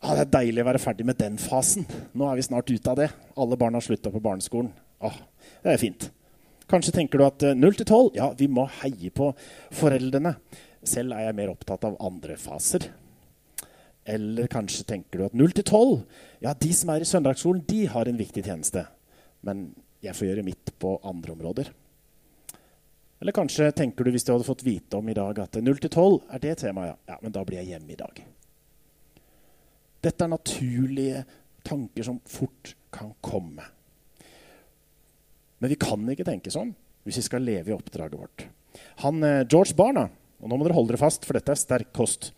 ah, 0.00 0.14
det 0.14 0.22
er 0.22 0.32
deilig 0.36 0.62
å 0.62 0.68
være 0.70 0.82
ferdig 0.82 1.06
med 1.08 1.18
den 1.20 1.36
fasen. 1.40 1.86
Nå 2.12 2.28
er 2.28 2.38
vi 2.38 2.46
snart 2.46 2.70
ute 2.70 2.92
av 2.92 2.98
det. 3.00 3.10
Alle 3.40 3.58
barn 3.60 3.76
har 3.76 3.84
slutta 3.84 4.12
på 4.12 4.22
barneskolen. 4.24 4.72
Ah, 5.04 5.16
det 5.64 5.74
er 5.74 5.82
fint. 5.82 6.08
Kanskje 6.70 6.94
tenker 6.94 7.18
du 7.18 7.26
at 7.26 7.44
0 7.58 7.78
til 7.80 7.86
12 7.86 8.18
ja, 8.18 8.30
vi 8.38 8.48
må 8.50 8.68
heie 8.80 9.12
på 9.14 9.32
foreldrene. 9.74 10.36
Selv 10.86 11.16
er 11.16 11.28
jeg 11.28 11.38
mer 11.40 11.52
opptatt 11.52 11.84
av 11.88 11.98
andre 12.04 12.36
faser. 12.40 12.86
Eller 14.10 14.48
kanskje 14.50 14.86
tenker 14.88 15.20
du 15.20 15.26
at 15.26 15.36
0 15.36 15.56
til 15.58 15.66
12 15.66 15.94
ja, 16.46 16.54
de 16.54 16.72
som 16.76 16.92
er 16.94 17.04
i 17.04 17.08
søndagsskolen, 17.08 17.64
de 17.68 17.84
har 17.90 18.08
en 18.08 18.20
viktig 18.20 18.44
tjeneste. 18.46 18.86
Men 19.44 19.70
jeg 20.04 20.16
får 20.16 20.30
gjøre 20.30 20.46
mitt 20.46 20.72
på 20.80 20.94
andre 21.04 21.34
områder. 21.36 21.72
Eller 23.20 23.36
kanskje 23.36 23.68
tenker 23.76 24.04
du 24.04 24.14
hvis 24.14 24.24
du 24.24 24.32
hadde 24.32 24.46
fått 24.46 24.64
vite 24.64 24.96
om 24.96 25.08
i 25.08 25.16
dag 25.16 25.38
at 25.42 25.58
0 25.60 25.80
til 25.82 25.90
12 25.92 26.14
er 26.32 26.40
det 26.40 26.54
temaet. 26.62 27.00
Ja, 27.08 27.18
men 27.20 27.34
da 27.34 27.42
blir 27.44 27.60
jeg 27.60 27.74
hjemme 27.74 27.92
i 27.92 27.98
dag. 28.00 28.22
Dette 30.00 30.24
er 30.24 30.32
naturlige 30.32 31.24
tanker 31.66 32.06
som 32.06 32.20
fort 32.24 32.72
kan 32.92 33.12
komme. 33.20 33.66
Men 35.60 35.72
vi 35.72 35.76
kan 35.76 36.06
ikke 36.08 36.24
tenke 36.24 36.52
sånn 36.52 36.72
hvis 37.04 37.18
vi 37.20 37.26
skal 37.26 37.44
leve 37.44 37.72
i 37.72 37.76
oppdraget 37.76 38.20
vårt. 38.20 38.46
Han, 39.04 39.20
eh, 39.24 39.44
George 39.44 39.76
Barna, 39.76 40.06
og 40.40 40.48
nå 40.48 40.56
må 40.56 40.64
dere 40.64 40.76
holde 40.76 40.94
dere 40.94 41.00
fast, 41.00 41.26
for 41.26 41.36
dette 41.36 41.52
er 41.52 41.60
sterk 41.60 41.92
kost. 41.96 42.30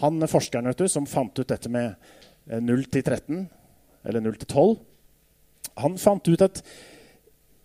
Han 0.00 0.22
eh, 0.22 0.30
forskeren 0.30 0.68
vet 0.70 0.80
du, 0.80 0.88
som 0.88 1.08
fant 1.08 1.36
ut 1.36 1.48
dette 1.48 1.68
med 1.72 1.94
0 2.48 2.72
eh, 2.72 2.88
til 2.88 3.04
13, 3.04 3.44
eller 4.08 4.24
0 4.24 4.40
til 4.40 4.48
12, 4.48 4.74
han 5.84 6.00
fant 6.00 6.28
ut 6.28 6.44
at 6.44 6.60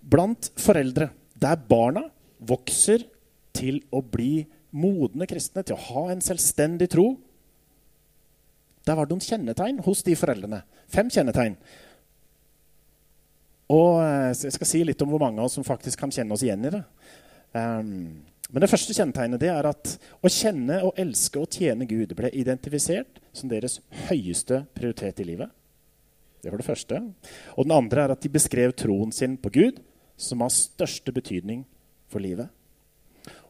blant 0.07 0.51
foreldre 0.59 1.09
der 1.37 1.59
barna 1.67 2.05
vokser 2.39 3.05
til 3.57 3.81
å 3.89 4.01
bli 4.03 4.45
modne 4.77 5.27
kristne, 5.29 5.63
til 5.65 5.77
å 5.77 5.85
ha 5.89 6.05
en 6.13 6.23
selvstendig 6.23 6.89
tro. 6.93 7.09
Der 8.87 8.95
var 8.95 9.07
det 9.07 9.15
noen 9.15 9.25
kjennetegn 9.25 9.81
hos 9.85 10.03
de 10.05 10.15
foreldrene. 10.15 10.61
Fem 10.91 11.09
kjennetegn. 11.11 11.57
Og 13.73 13.99
eh, 13.99 14.31
Jeg 14.31 14.55
skal 14.55 14.69
si 14.69 14.83
litt 14.87 15.01
om 15.03 15.11
hvor 15.11 15.23
mange 15.23 15.41
av 15.41 15.49
oss 15.49 15.57
som 15.59 15.67
faktisk 15.67 15.99
kan 15.99 16.13
kjenne 16.13 16.35
oss 16.35 16.45
igjen 16.45 16.67
i 16.69 16.73
det. 16.77 16.83
Um, 17.51 17.91
men 18.47 18.63
det 18.63 18.69
første 18.71 18.95
kjennetegnet 18.95 19.41
det 19.41 19.49
er 19.51 19.67
at 19.67 19.97
å 20.23 20.31
kjenne 20.31 20.79
og 20.87 20.99
elske 20.99 21.41
og 21.41 21.51
tjene 21.51 21.87
Gud 21.89 22.13
ble 22.15 22.31
identifisert 22.31 23.19
som 23.35 23.51
deres 23.51 23.81
høyeste 24.07 24.61
prioritet 24.77 25.19
i 25.23 25.27
livet. 25.27 25.51
Det 26.43 26.53
var 26.53 26.61
det 26.61 26.67
første. 26.69 27.01
Og 27.57 27.67
den 27.67 27.75
andre 27.75 28.05
er 28.05 28.13
at 28.13 28.23
de 28.23 28.31
beskrev 28.31 28.71
troen 28.77 29.11
sin 29.11 29.35
på 29.41 29.51
Gud 29.51 29.81
som 30.15 30.45
har 30.45 30.53
største 30.53 31.11
betydning 31.11 31.65
for 32.11 32.23
livet. 32.23 32.49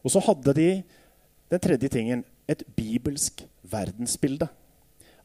Og 0.03 0.13
så 0.13 0.21
hadde 0.23 0.53
de 0.57 0.69
den 1.51 1.63
tredje 1.63 1.89
tingen 1.91 2.23
et 2.47 2.63
bibelsk 2.75 3.43
verdensbilde. 3.67 4.47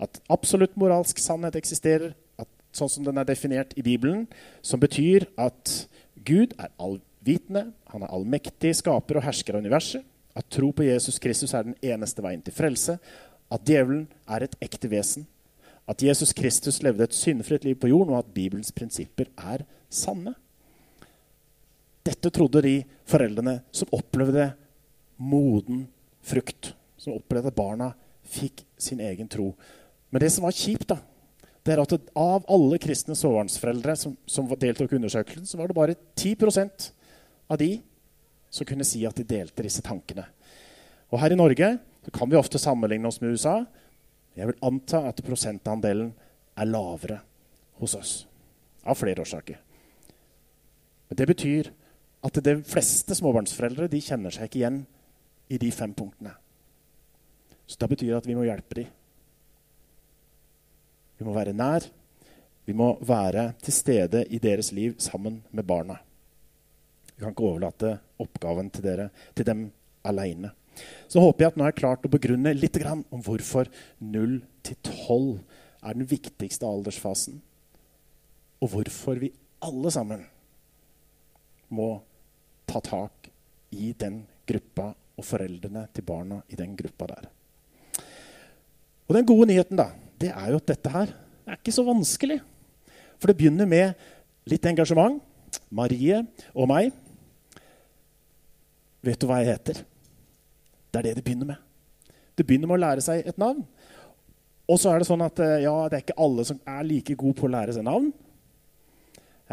At 0.03 0.19
absolutt 0.33 0.77
moralsk 0.81 1.21
sannhet 1.23 1.57
eksisterer, 1.59 2.15
at, 2.39 2.49
sånn 2.75 2.91
som 2.91 3.07
den 3.07 3.21
er 3.21 3.29
definert 3.29 3.75
i 3.79 3.85
Bibelen, 3.87 4.27
som 4.65 4.83
betyr 4.83 5.29
at 5.41 5.87
Gud 6.27 6.57
er 6.59 6.73
allvitende, 6.83 7.69
han 7.93 8.03
er 8.03 8.15
allmektig 8.15 8.75
skaper 8.81 9.21
og 9.21 9.27
hersker 9.27 9.57
av 9.57 9.63
universet. 9.63 10.07
At 10.35 10.49
tro 10.49 10.71
på 10.73 10.87
Jesus 10.87 11.21
Kristus 11.21 11.53
er 11.55 11.67
den 11.67 11.77
eneste 11.85 12.25
veien 12.25 12.43
til 12.43 12.57
frelse. 12.57 12.97
At 13.53 13.67
djevelen 13.69 14.07
er 14.25 14.47
et 14.47 14.57
ekte 14.65 14.89
vesen. 14.91 15.27
At 15.89 16.03
Jesus 16.03 16.33
Kristus 16.33 16.81
levde 16.83 17.05
et 17.05 17.17
syndfritt 17.17 17.67
liv 17.67 17.77
på 17.77 17.91
jorden, 17.91 18.15
og 18.15 18.23
at 18.23 18.35
Bibelens 18.35 18.73
prinsipper 18.73 19.29
er 19.37 19.67
sanne. 19.93 20.35
Dette 22.03 22.31
trodde 22.35 22.65
de 22.65 22.77
foreldrene 23.09 23.61
som 23.71 23.91
opplevde 23.95 24.51
moden 25.23 25.87
frukt. 26.23 26.73
Som 26.99 27.19
opplevde 27.19 27.53
at 27.53 27.59
barna 27.59 27.93
fikk 28.33 28.65
sin 28.81 29.01
egen 29.03 29.29
tro. 29.31 29.53
Men 30.11 30.23
det 30.23 30.33
som 30.35 30.47
var 30.47 30.57
kjipt, 30.57 30.89
da, 30.91 30.99
det 31.63 31.75
er 31.75 31.83
at 31.83 31.95
av 32.19 32.45
alle 32.51 32.79
kristne 32.83 33.15
småbarnsforeldre 33.19 33.95
som, 33.99 34.17
som 34.27 34.51
deltok 34.51 34.93
i 34.93 34.99
undersøkelsen, 34.99 35.47
så 35.47 35.61
var 35.61 35.71
det 35.71 35.79
bare 35.79 35.99
10% 36.19 36.91
av 37.53 37.61
de 37.61 37.77
som 38.53 38.67
kunne 38.69 38.87
si 38.87 39.05
at 39.07 39.17
de 39.17 39.27
delte 39.27 39.65
disse 39.65 39.83
tankene. 39.85 40.27
Og 41.13 41.21
her 41.23 41.33
i 41.33 41.39
Norge 41.39 41.69
kan 42.11 42.31
vi 42.31 42.39
ofte 42.39 42.61
sammenligne 42.61 43.09
oss 43.09 43.21
med 43.23 43.37
USA. 43.37 43.63
Jeg 44.37 44.49
vil 44.49 44.65
anta 44.65 45.05
at 45.09 45.23
prosentandelen 45.25 46.11
er 46.59 46.69
lavere 46.69 47.21
hos 47.81 47.95
oss. 47.97 48.13
Av 48.83 48.99
flere 48.99 49.23
årsaker. 49.23 49.61
Men 51.09 51.21
det 51.21 51.29
betyr 51.31 51.71
at 52.23 52.39
de 52.47 52.55
fleste 52.67 53.17
småbarnsforeldre 53.19 53.89
de 53.91 54.01
kjenner 54.03 54.35
seg 54.35 54.47
ikke 54.47 54.61
igjen 54.61 54.83
i 55.53 55.59
de 55.61 55.71
fem 55.75 55.95
punktene. 55.97 56.35
Så 57.67 57.81
det 57.81 57.89
betyr 57.93 58.19
at 58.19 58.29
vi 58.29 58.37
må 58.37 58.47
hjelpe 58.47 58.79
dem. 58.79 58.91
Vi 61.19 61.27
må 61.27 61.35
være 61.35 61.55
nær. 61.57 61.87
Vi 62.67 62.75
må 62.79 62.95
være 63.03 63.53
til 63.63 63.75
stede 63.75 64.25
i 64.31 64.39
deres 64.43 64.71
liv 64.75 64.95
sammen 65.03 65.41
med 65.51 65.67
barna. 65.67 65.99
Vi 67.13 67.23
kan 67.23 67.35
ikke 67.35 67.47
overlate 67.49 67.97
oppgaven 68.23 68.71
til, 68.71 68.85
dere, 68.87 69.09
til 69.35 69.47
dem 69.47 69.65
aleine. 70.07 70.53
Så 71.11 71.21
håper 71.21 71.45
jeg 71.45 71.53
at 71.53 71.59
nå 71.61 71.67
er 71.67 71.77
klart 71.77 72.07
å 72.07 72.13
begrunne 72.13 72.55
litt 72.57 72.79
om 72.87 73.23
hvorfor 73.23 73.69
0 74.01 74.39
12 74.63 75.41
er 75.83 75.99
den 75.99 76.07
viktigste 76.09 76.67
aldersfasen. 76.67 77.43
Og 78.63 78.71
hvorfor 78.75 79.19
vi 79.19 79.33
alle 79.63 79.91
sammen 79.91 80.25
må 81.69 82.01
ta 82.73 82.81
tak 82.85 83.29
i 83.77 83.93
den 83.99 84.23
gruppa 84.49 84.91
og 85.19 85.27
foreldrene 85.27 85.87
til 85.93 86.07
barna 86.07 86.41
i 86.49 86.59
den 86.59 86.75
gruppa 86.77 87.09
der. 87.13 87.29
Og 89.09 89.17
den 89.17 89.29
gode 89.29 89.51
nyheten 89.51 89.79
da, 89.79 89.91
det 90.21 90.33
er 90.33 90.53
jo 90.53 90.61
at 90.63 90.73
dette 90.73 90.93
her 90.93 91.13
er 91.47 91.59
ikke 91.59 91.75
så 91.75 91.85
vanskelig. 91.85 92.39
For 93.21 93.31
det 93.31 93.37
begynner 93.39 93.69
med 93.69 93.93
litt 94.49 94.65
engasjement. 94.67 95.21
Marie 95.73 96.23
og 96.57 96.69
meg. 96.71 96.93
Vet 99.05 99.21
du 99.21 99.27
hva 99.29 99.43
jeg 99.43 99.53
heter? 99.53 99.83
Det 100.93 101.01
er 101.01 101.09
det 101.09 101.15
det 101.19 101.25
begynner 101.27 101.51
med. 101.53 101.61
Det 102.37 102.47
begynner 102.47 102.71
med 102.71 102.79
å 102.79 102.83
lære 102.87 103.05
seg 103.05 103.27
et 103.29 103.41
navn. 103.41 103.65
Og 104.71 104.79
så 104.81 104.93
er 104.93 105.03
det 105.03 105.09
sånn 105.09 105.25
at 105.25 105.41
eh, 105.43 105.63
ja, 105.67 105.75
det 105.91 105.99
er 105.99 106.05
ikke 106.07 106.21
alle 106.25 106.45
som 106.49 106.61
er 106.69 106.85
like 106.87 107.17
gode 107.19 107.37
på 107.37 107.49
å 107.49 107.53
lære 107.53 107.75
seg 107.77 107.85
navn. 107.85 108.09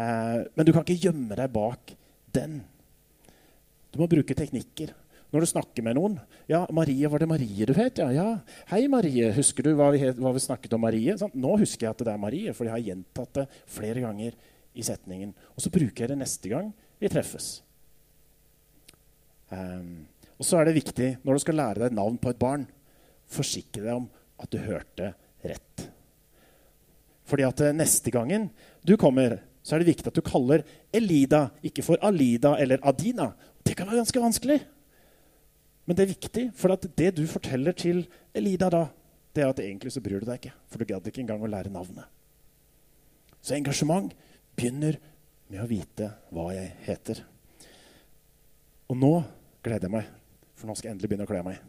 Eh, 0.00 0.36
men 0.54 0.66
du 0.66 0.72
kan 0.72 0.84
ikke 0.84 1.10
gjemme 1.10 1.36
deg 1.36 1.52
bak 1.52 1.92
den. 2.32 2.60
Du 3.90 4.00
må 4.00 4.08
bruke 4.10 4.36
teknikker. 4.36 4.92
Når 5.30 5.44
du 5.44 5.46
snakker 5.46 5.82
med 5.86 5.94
noen 5.94 6.18
'Ja, 6.48 6.66
Marie, 6.70 7.06
var 7.06 7.18
det 7.18 7.28
Marie 7.28 7.66
du 7.66 7.72
het?' 7.72 7.98
Ja, 7.98 8.10
ja. 8.10 8.40
'Hei, 8.66 8.88
Marie. 8.88 9.32
Husker 9.32 9.62
du 9.62 9.74
hva 9.74 9.92
vi, 9.92 9.98
het, 9.98 10.16
hva 10.16 10.32
vi 10.32 10.38
snakket 10.38 10.72
om 10.74 10.80
Marie?' 10.80 11.16
Sånn, 11.16 11.30
nå 11.34 11.58
husker 11.58 11.86
jeg 11.86 11.90
at 11.90 11.98
det 11.98 12.08
er 12.08 12.18
Marie, 12.18 12.52
for 12.52 12.64
jeg 12.64 12.72
har 12.72 12.94
gjentatt 12.94 13.32
det 13.34 13.48
flere 13.66 14.00
ganger 14.00 14.32
i 14.74 14.82
setningen. 14.82 15.34
Og 15.56 15.62
så 15.62 15.70
bruker 15.70 16.04
jeg 16.04 16.08
det 16.08 16.18
neste 16.18 16.48
gang 16.48 16.72
vi 17.00 17.08
treffes. 17.08 17.62
Um, 19.50 20.06
og 20.38 20.46
så 20.46 20.60
er 20.60 20.64
det 20.64 20.78
viktig 20.78 21.18
når 21.24 21.32
du 21.32 21.38
skal 21.38 21.58
lære 21.58 21.84
deg 21.84 21.92
navn 21.92 22.18
på 22.18 22.30
et 22.30 22.38
barn, 22.38 22.66
forsikre 23.26 23.84
deg 23.84 23.94
om 23.94 24.08
at 24.40 24.50
du 24.50 24.58
hørte 24.58 25.14
rett. 25.44 25.86
Fordi 27.30 27.46
at 27.46 27.60
eh, 27.60 27.76
neste 27.76 28.10
gangen 28.10 28.48
du 28.86 28.96
kommer, 28.96 29.38
så 29.62 29.76
er 29.76 29.82
det 29.82 29.90
viktig 29.92 30.08
at 30.08 30.16
du 30.16 30.24
kaller 30.24 30.64
Elida, 30.96 31.50
ikke 31.62 31.84
for 31.84 32.00
Alida 32.02 32.56
eller 32.58 32.80
Adina. 32.88 33.30
Det 33.64 33.76
kan 33.76 33.88
være 33.88 34.02
ganske 34.02 34.22
vanskelig. 34.22 34.60
Men 35.86 35.96
det 35.96 36.04
er 36.04 36.12
viktig, 36.12 36.44
for 36.54 36.76
det 36.96 37.10
du 37.16 37.24
forteller 37.26 37.74
til 37.76 38.04
Elida 38.36 38.68
da, 38.70 38.84
det 39.34 39.42
er 39.42 39.52
at 39.52 39.62
egentlig 39.62 39.92
så 39.94 40.02
bryr 40.02 40.22
du 40.22 40.28
deg 40.28 40.40
ikke. 40.40 40.54
For 40.70 40.78
du 40.78 40.88
gadd 40.88 41.06
ikke 41.06 41.22
engang 41.22 41.42
å 41.42 41.50
lære 41.50 41.72
navnet. 41.72 42.06
Så 43.40 43.56
engasjement 43.56 44.12
begynner 44.58 44.98
med 45.50 45.62
å 45.62 45.68
vite 45.70 46.12
hva 46.34 46.50
jeg 46.54 46.72
heter. 46.86 47.22
Og 48.90 48.98
nå 48.98 49.12
gleder 49.64 49.86
jeg 49.86 49.94
meg, 49.94 50.08
for 50.58 50.68
nå 50.68 50.76
skal 50.76 50.90
jeg 50.90 50.96
endelig 50.96 51.10
begynne 51.10 51.26
å 51.26 51.30
kle 51.30 51.42
meg. 51.46 51.60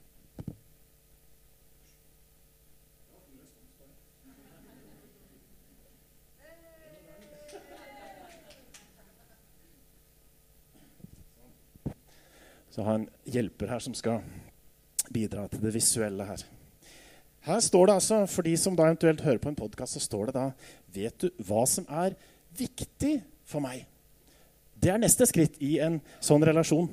Så 12.71 12.85
har 12.87 12.99
en 12.99 13.09
hjelper 13.27 13.67
her 13.67 13.83
som 13.83 13.95
skal 13.97 14.21
bidra 15.11 15.47
til 15.51 15.63
det 15.63 15.73
visuelle 15.75 16.25
her. 16.25 16.43
Her 17.41 17.59
står 17.59 17.89
det 17.89 17.95
altså, 17.99 18.19
For 18.29 18.47
de 18.47 18.53
som 18.57 18.75
da 18.77 18.87
eventuelt 18.87 19.21
hører 19.25 19.41
på 19.43 19.49
en 19.49 19.59
podkast, 19.59 19.97
så 19.97 19.99
står 19.99 20.29
det 20.29 20.35
da 20.37 20.45
Vet 20.93 21.19
du 21.19 21.43
hva 21.47 21.65
som 21.67 21.87
er 21.89 22.15
viktig 22.57 23.17
for 23.47 23.63
meg? 23.63 23.85
Det 24.81 24.91
er 24.93 25.01
neste 25.01 25.27
skritt 25.29 25.59
i 25.61 25.77
en 25.83 25.99
sånn 26.23 26.43
relasjon. 26.47 26.89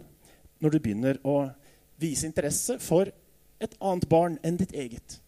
Når 0.58 0.74
du 0.74 0.78
begynner 0.82 1.20
å 1.22 1.48
vise 1.98 2.26
interesse 2.26 2.78
for 2.82 3.10
et 3.58 3.74
annet 3.78 4.06
barn 4.10 4.38
enn 4.46 4.58
ditt 4.58 4.74
eget. 4.74 5.18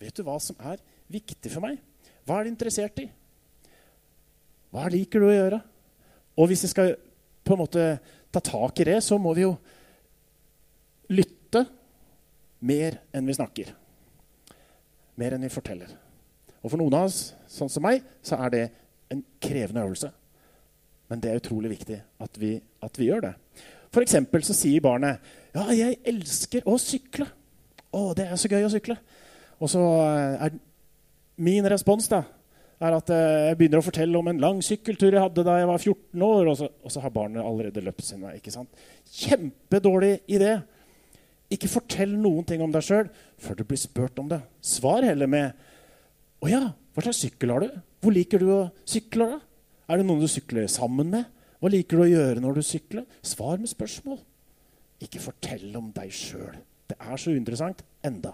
Vet 0.00 0.16
du 0.16 0.24
hva 0.24 0.38
som 0.40 0.56
er 0.64 0.80
viktig 1.12 1.52
for 1.52 1.64
meg? 1.64 1.78
Hva 2.24 2.40
er 2.40 2.48
du 2.48 2.52
interessert 2.52 3.00
i? 3.02 3.06
Hva 4.70 4.88
liker 4.92 5.20
du 5.20 5.28
å 5.28 5.36
gjøre? 5.36 5.60
Og 6.40 6.50
hvis 6.50 6.64
jeg 6.64 6.72
skal 6.72 6.94
på 7.44 7.56
en 7.56 7.62
måte 7.62 7.84
ta 8.30 8.42
tak 8.44 8.80
i 8.80 8.86
det, 8.86 9.00
så 9.02 9.18
må 9.18 9.34
vi 9.34 9.44
jo 9.44 9.54
lytte 11.10 11.64
mer 12.60 13.00
enn 13.14 13.26
vi 13.26 13.36
snakker. 13.36 13.72
Mer 15.20 15.36
enn 15.36 15.44
vi 15.44 15.52
forteller. 15.52 15.90
Og 16.60 16.70
for 16.70 16.78
noen 16.80 16.96
av 16.96 17.08
oss, 17.08 17.32
sånn 17.50 17.72
som 17.72 17.84
meg, 17.84 18.04
så 18.22 18.38
er 18.44 18.54
det 18.54 18.64
en 19.10 19.22
krevende 19.42 19.82
øvelse. 19.82 20.12
Men 21.10 21.22
det 21.22 21.32
er 21.32 21.40
utrolig 21.40 21.72
viktig 21.72 21.98
at 22.22 22.38
vi, 22.38 22.54
at 22.84 22.98
vi 23.00 23.08
gjør 23.08 23.24
det. 23.26 23.34
For 23.90 24.04
eksempel 24.04 24.44
så 24.46 24.54
sier 24.54 24.82
barnet 24.84 25.18
'Ja, 25.54 25.66
jeg 25.74 25.98
elsker 26.06 26.62
å 26.62 26.78
sykle'. 26.78 27.26
'Å, 27.92 28.14
det 28.14 28.26
er 28.26 28.36
så 28.36 28.48
gøy 28.48 28.64
å 28.64 28.70
sykle'. 28.70 28.98
Og 29.58 29.70
så 29.70 29.80
er 30.38 30.52
min 31.36 31.66
respons 31.66 32.08
da, 32.08 32.22
er 32.80 32.96
at 32.96 33.10
eh, 33.12 33.46
jeg 33.50 33.58
begynner 33.60 33.82
å 33.82 33.84
fortelle 33.84 34.20
om 34.20 34.28
en 34.30 34.40
lang 34.40 34.60
sykkeltur 34.64 35.12
jeg 35.12 35.22
hadde 35.22 35.44
da 35.44 35.58
jeg 35.60 35.68
var 35.68 35.82
14 35.82 36.24
år, 36.24 36.50
og 36.50 36.56
så, 36.56 36.68
og 36.80 36.92
så 36.94 37.02
har 37.04 37.12
barnet 37.14 37.44
allerede 37.44 37.82
løpt 37.84 38.06
sin 38.06 38.22
vei. 38.24 38.38
ikke 38.38 38.54
sant? 38.54 38.84
Kjempedårlig 39.20 40.14
idé. 40.32 40.54
Ikke 41.52 41.68
fortell 41.68 42.14
noen 42.16 42.46
ting 42.48 42.62
om 42.64 42.72
deg 42.72 42.86
sjøl 42.86 43.10
før 43.40 43.58
du 43.58 43.66
blir 43.68 43.80
spurt 43.80 44.20
om 44.22 44.30
det. 44.30 44.40
Svar 44.64 45.04
heller 45.04 45.28
med 45.28 45.68
'Å 46.40 46.48
ja, 46.48 46.62
hva 46.94 47.02
slags 47.04 47.20
sykkel 47.20 47.50
har 47.52 47.60
du? 47.60 47.80
Hvor 48.00 48.14
liker 48.16 48.40
du 48.40 48.48
å 48.48 48.70
sykle?' 48.88 49.28
da? 49.28 49.40
Er 49.90 49.98
det 49.98 50.06
noen 50.06 50.22
du 50.22 50.28
sykler 50.30 50.68
sammen 50.70 51.10
med? 51.10 51.26
Hva 51.60 51.68
liker 51.68 51.98
du 51.98 52.04
å 52.06 52.08
gjøre 52.08 52.40
når 52.40 52.60
du 52.60 52.62
sykler? 52.64 53.04
Svar 53.20 53.58
med 53.58 53.68
spørsmål. 53.68 54.20
Ikke 55.02 55.20
fortell 55.20 55.74
om 55.76 55.90
deg 55.92 56.12
sjøl. 56.14 56.56
Det 56.88 56.96
er 56.96 57.20
så 57.20 57.34
uinteressant 57.34 57.82
enda. 58.06 58.32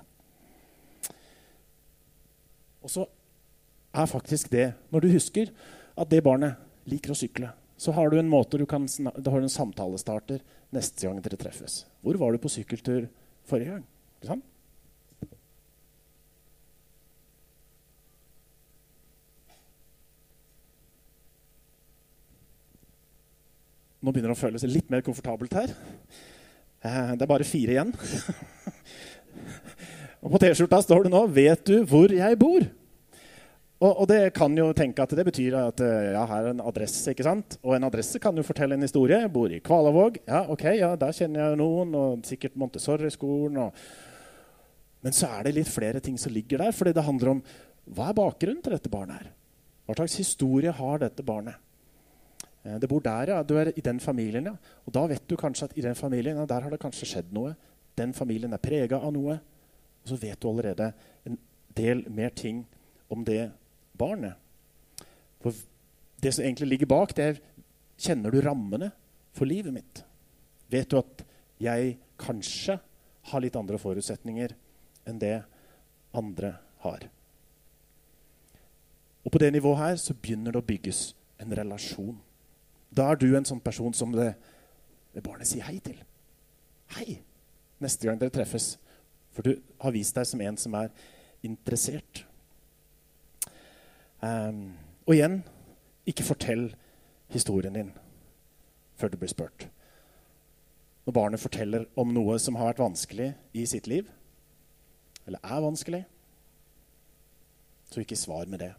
Og 2.85 2.93
så 2.93 3.07
er 3.97 4.11
faktisk 4.11 4.51
det 4.53 4.71
når 4.93 5.05
du 5.05 5.13
husker 5.15 5.53
at 5.97 6.11
det 6.13 6.25
barnet 6.25 6.59
liker 6.91 7.15
å 7.15 7.19
sykle, 7.19 7.51
så 7.77 7.93
har 7.97 8.11
du 8.11 8.19
en 8.21 8.31
måte 8.31 8.59
du 8.61 8.67
kan 8.69 8.87
da 8.87 9.31
har 9.31 9.41
du 9.41 9.47
en 9.49 9.53
samtalestarter 9.53 10.43
neste 10.75 11.07
gang 11.07 11.21
dere 11.23 11.39
treffes. 11.41 11.85
Hvor 12.05 12.19
var 12.21 12.33
du 12.33 12.43
på 12.43 12.53
sykkeltur 12.53 13.09
forrige 13.49 13.77
gang? 13.77 13.89
Ikke 14.19 14.33
sant? 14.35 14.45
Nå 24.07 24.13
begynner 24.15 24.31
det 24.31 24.37
å 24.37 24.39
føles 24.39 24.65
litt 24.71 24.91
mer 24.93 25.03
komfortabelt 25.03 25.55
her. 25.57 25.73
Eh, 26.85 27.15
det 27.19 27.25
er 27.25 27.31
bare 27.31 27.47
fire 27.49 27.75
igjen. 27.75 27.89
og 30.23 30.31
på 30.31 30.41
T-skjorta 30.43 30.79
står 30.85 31.07
det 31.07 31.11
nå 31.11 31.25
'Vet 31.27 31.65
du 31.67 31.81
hvor 31.83 32.13
jeg 32.15 32.39
bor?' 32.39 32.69
Og, 33.77 33.91
og, 33.91 34.07
det 34.09 34.33
kan 34.33 34.55
jo 34.57 34.71
tenke 34.73 35.05
at 35.05 35.13
det 35.13 35.25
betyr 35.29 35.55
at 35.61 35.81
eh, 35.85 36.13
ja, 36.15 36.23
her 36.31 36.47
er 36.47 36.55
en 36.55 36.65
adresse. 36.65 37.13
ikke 37.13 37.27
sant? 37.27 37.59
Og 37.61 37.75
en 37.77 37.85
adresse 37.85 38.17
kan 38.23 38.37
jo 38.37 38.45
fortelle 38.47 38.77
en 38.79 38.85
historie. 38.87 39.19
Jeg 39.21 39.33
bor 39.35 39.53
i 39.53 39.61
Kvalavåg. 39.61 40.17
Ja, 40.25 40.47
ok, 40.49 40.65
ja, 40.79 40.95
der 40.97 41.13
kjenner 41.13 41.43
jeg 41.43 41.59
noen. 41.61 41.93
Og 41.93 42.25
sikkert 42.25 42.57
Montessori-skolen. 42.57 43.59
Og... 43.67 43.83
Men 45.05 45.17
så 45.17 45.29
er 45.29 45.45
det 45.45 45.59
litt 45.59 45.69
flere 45.69 46.01
ting 46.01 46.17
som 46.17 46.33
ligger 46.33 46.65
der. 46.65 46.73
fordi 46.73 46.95
det 46.97 47.05
handler 47.05 47.35
om 47.35 47.43
hva 47.97 48.09
er 48.11 48.17
bakgrunnen 48.17 48.65
til 48.65 48.75
dette 48.75 48.91
barnet 48.91 49.21
her? 49.21 49.29
Hva 49.87 49.99
slags 49.99 50.17
historie 50.23 50.73
har 50.73 51.05
dette 51.05 51.27
barnet? 51.27 51.61
Eh, 52.65 52.79
det 52.81 52.89
bor 52.89 53.05
der, 53.05 53.35
ja. 53.35 53.43
Du 53.45 53.59
er 53.61 53.75
i 53.77 53.85
den 53.85 54.01
familien, 54.01 54.49
ja. 54.49 54.57
Og 54.87 54.97
da 54.97 55.05
vet 55.13 55.29
du 55.29 55.37
kanskje 55.37 55.69
at 55.69 55.77
i 55.77 55.85
den 55.85 55.95
familien, 55.95 56.41
ja, 56.41 56.49
der 56.49 56.65
har 56.65 56.73
det 56.73 56.81
kanskje 56.81 57.11
skjedd 57.13 57.29
noe. 57.37 57.53
Den 58.01 58.17
familien 58.17 58.57
er 58.57 58.65
prega 58.65 59.05
av 59.05 59.13
noe. 59.13 59.37
Og 60.01 60.15
så 60.15 60.17
vet 60.17 60.41
du 60.41 60.49
allerede 60.49 60.95
en 61.29 61.37
del 61.77 62.07
mer 62.09 62.33
ting 62.33 62.65
om 63.13 63.21
det 63.21 63.51
barnet. 63.99 64.37
For 65.43 65.55
det 66.23 66.33
som 66.35 66.45
egentlig 66.45 66.69
ligger 66.75 66.93
bak, 66.95 67.15
det 67.17 67.29
er 67.31 67.45
Kjenner 67.97 68.29
du 68.29 68.43
rammene 68.45 68.91
for 69.33 69.49
livet 69.49 69.73
mitt? 69.73 70.03
Vet 70.69 70.91
du 70.93 70.99
at 70.99 71.23
jeg 71.57 71.95
kanskje 72.21 72.75
har 73.31 73.41
litt 73.41 73.57
andre 73.57 73.79
forutsetninger 73.81 74.53
enn 75.09 75.21
det 75.23 75.39
andre 76.13 76.51
har? 76.85 77.07
Og 79.25 79.33
på 79.33 79.41
det 79.41 79.49
nivået 79.55 79.81
her 79.81 79.97
så 80.03 80.13
begynner 80.13 80.53
det 80.53 80.61
å 80.61 80.69
bygges 80.69 81.01
en 81.41 81.57
relasjon. 81.57 82.19
Da 82.93 83.09
er 83.09 83.17
du 83.17 83.31
en 83.33 83.49
sånn 83.49 83.65
person 83.65 83.97
som 83.97 84.13
det, 84.13 84.35
det 85.17 85.25
barnet 85.25 85.49
sier 85.49 85.65
hei 85.65 85.79
til. 85.81 85.97
Hei 86.99 87.23
neste 87.83 88.09
gang 88.09 88.21
dere 88.21 88.35
treffes. 88.35 88.75
For 89.35 89.45
du 89.45 89.57
har 89.83 89.95
vist 89.95 90.17
deg 90.17 90.29
som 90.29 90.43
en 90.45 90.59
som 90.61 90.77
er 90.79 90.93
interessert. 91.45 92.25
Um, 94.23 94.77
og 95.07 95.15
igjen 95.15 95.41
ikke 96.09 96.27
fortell 96.27 96.69
historien 97.33 97.75
din 97.77 97.93
før 98.97 99.13
du 99.13 99.19
blir 99.21 99.31
spurt. 99.31 99.67
Når 101.07 101.15
barnet 101.15 101.43
forteller 101.43 101.85
om 102.01 102.15
noe 102.15 102.39
som 102.43 102.57
har 102.59 102.73
vært 102.73 102.83
vanskelig 102.83 103.33
i 103.55 103.67
sitt 103.69 103.87
liv, 103.91 104.09
eller 105.27 105.43
er 105.45 105.63
vanskelig, 105.63 106.03
så 107.91 108.03
ikke 108.03 108.19
svar 108.19 108.49
med 108.51 108.65
det. 108.65 108.73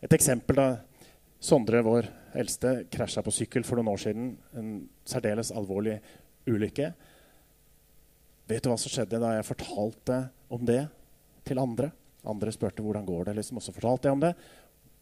Et 0.00 0.12
eksempel 0.16 0.56
da 0.56 0.68
Sondre, 1.40 1.80
vår 1.80 2.04
eldste, 2.36 2.82
krasja 2.92 3.22
på 3.24 3.32
sykkel 3.32 3.64
for 3.64 3.80
noen 3.80 3.94
år 3.94 4.00
siden. 4.02 4.26
En 4.52 4.72
særdeles 5.08 5.48
alvorlig 5.56 5.94
ulykke. 6.44 6.90
Vet 8.50 8.60
du 8.60 8.68
hva 8.68 8.76
som 8.80 8.92
skjedde 8.92 9.20
da 9.22 9.30
jeg 9.38 9.46
fortalte 9.48 10.18
om 10.52 10.66
det 10.68 10.82
til 11.48 11.62
andre? 11.62 11.88
Andre 12.28 12.52
spurte 12.52 12.84
hvordan 12.84 13.06
går 13.06 13.30
det 13.30 13.38
liksom, 13.38 13.60
og 13.60 13.64
så 13.64 13.72
fortalte 13.74 14.08
jeg 14.08 14.16
om 14.16 14.24
det. 14.24 14.34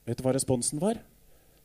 Vet 0.09 0.20
du 0.20 0.24
hva 0.26 0.35
responsen 0.37 0.83
var? 0.83 1.00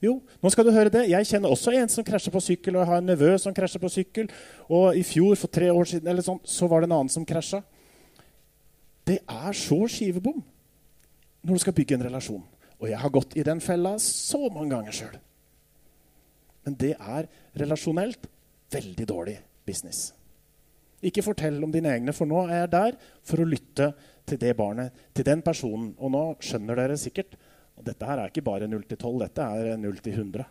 Jo, 0.03 0.17
nå 0.43 0.51
skal 0.51 0.67
du 0.67 0.73
høre 0.75 0.91
det. 0.91 1.05
Jeg 1.07 1.27
kjenner 1.29 1.53
også 1.53 1.71
en 1.79 1.91
som 1.91 2.03
krasjer 2.03 2.33
på 2.33 2.41
sykkel, 2.43 2.75
og 2.75 2.83
jeg 2.83 2.89
har 2.89 2.99
en 2.99 3.07
nevø 3.07 3.29
som 3.39 3.53
krasjer 3.55 3.79
på 3.79 3.91
sykkel. 3.91 4.31
Og 4.67 4.97
i 4.99 5.03
fjor, 5.07 5.37
for 5.39 5.51
tre 5.53 5.69
år 5.71 5.87
siden, 5.87 6.09
eller 6.11 6.25
sånn, 6.25 6.41
så 6.43 6.67
var 6.67 6.83
det 6.83 6.89
en 6.89 6.97
annen 6.97 7.13
som 7.13 7.27
krasja. 7.27 7.61
Det 9.07 9.21
er 9.21 9.55
så 9.55 9.77
skivebom 9.91 10.41
når 11.43 11.55
du 11.55 11.63
skal 11.63 11.75
bygge 11.77 11.95
en 11.95 12.05
relasjon. 12.09 12.43
Og 12.81 12.89
jeg 12.89 12.99
har 12.99 13.13
gått 13.15 13.37
i 13.39 13.45
den 13.47 13.63
fella 13.63 13.93
så 14.01 14.41
mange 14.49 14.73
ganger 14.75 14.97
sjøl. 14.97 15.15
Men 16.67 16.75
det 16.79 16.93
er 16.97 17.29
relasjonelt 17.59 18.27
veldig 18.73 19.07
dårlig 19.07 19.37
business. 19.67 20.11
Ikke 21.03 21.23
fortell 21.25 21.59
om 21.65 21.71
dine 21.73 21.91
egne, 21.91 22.13
for 22.15 22.29
nå 22.29 22.45
er 22.47 22.63
jeg 22.63 22.73
der 22.73 22.97
for 23.27 23.43
å 23.43 23.47
lytte 23.47 23.91
til 24.29 24.39
det 24.39 24.53
barnet, 24.55 24.93
til 25.15 25.27
den 25.27 25.43
personen. 25.43 25.91
Og 25.99 26.13
nå 26.13 26.23
skjønner 26.43 26.79
dere 26.79 26.99
sikkert 26.99 27.35
at 27.79 27.87
dette 27.89 28.07
her 28.07 28.21
er 28.21 28.31
ikke 28.31 28.45
bare 28.45 28.69
0 28.71 28.85
til 28.87 28.99
12, 28.99 29.23
dette 29.25 29.47
er 29.47 29.79
0 29.81 30.03
til 30.05 30.19
100. 30.21 30.45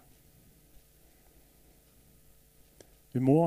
Vi 3.12 3.20
må 3.20 3.38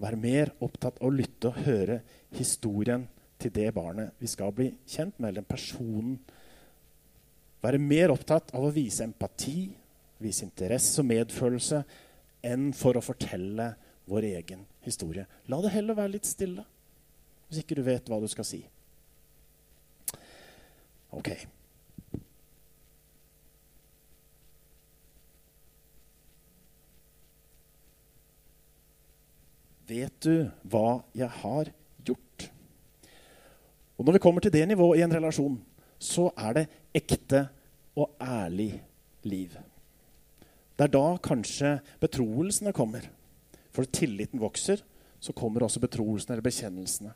være 0.00 0.20
mer 0.20 0.52
opptatt 0.64 1.00
av 1.00 1.08
å 1.08 1.14
lytte 1.14 1.50
og 1.50 1.64
høre 1.66 2.00
historien 2.36 3.04
til 3.40 3.52
det 3.56 3.68
barnet 3.76 4.16
vi 4.20 4.28
skal 4.28 4.52
bli 4.56 4.70
kjent 4.88 5.18
med, 5.18 5.30
eller 5.30 5.42
den 5.42 5.48
personen 5.48 6.16
være 7.60 7.80
mer 7.80 8.12
opptatt 8.12 8.54
av 8.56 8.64
å 8.64 8.72
vise 8.72 9.04
empati, 9.04 9.68
vise 10.20 10.46
interesse 10.46 11.00
og 11.00 11.08
medfølelse 11.08 11.82
enn 12.48 12.70
for 12.76 12.96
å 12.96 13.04
fortelle 13.04 13.68
vår 14.10 14.26
egen 14.32 14.66
historie. 14.84 15.26
La 15.48 15.60
det 15.62 15.72
heller 15.74 15.98
være 15.98 16.16
litt 16.18 16.28
stille 16.28 16.66
hvis 17.50 17.64
ikke 17.64 17.80
du 17.80 17.82
vet 17.82 18.06
hva 18.06 18.20
du 18.22 18.28
skal 18.30 18.46
si. 18.46 18.60
Ok. 21.10 21.32
Vet 29.90 30.14
du 30.22 30.46
hva 30.70 31.00
jeg 31.18 31.26
har 31.40 31.72
gjort? 32.06 32.46
Og 33.98 34.06
Når 34.06 34.14
vi 34.14 34.22
kommer 34.22 34.40
til 34.40 34.54
det 34.54 34.62
nivået 34.70 35.00
i 35.00 35.02
en 35.02 35.12
relasjon, 35.12 35.58
så 35.98 36.30
er 36.38 36.60
det 36.60 36.68
ekte 36.94 37.48
og 37.98 38.14
ærlig 38.22 38.78
liv. 39.26 39.58
Det 40.78 40.86
er 40.86 40.94
da 40.94 41.18
kanskje 41.20 41.74
betroelsene 42.00 42.72
kommer. 42.72 43.02
For 43.74 43.86
tilliten 43.86 44.40
vokser, 44.42 44.82
så 45.20 45.34
kommer 45.36 45.64
også 45.64 45.82
betroelsene 45.82 46.36
eller 46.36 46.46
bekjennelsene. 46.46 47.12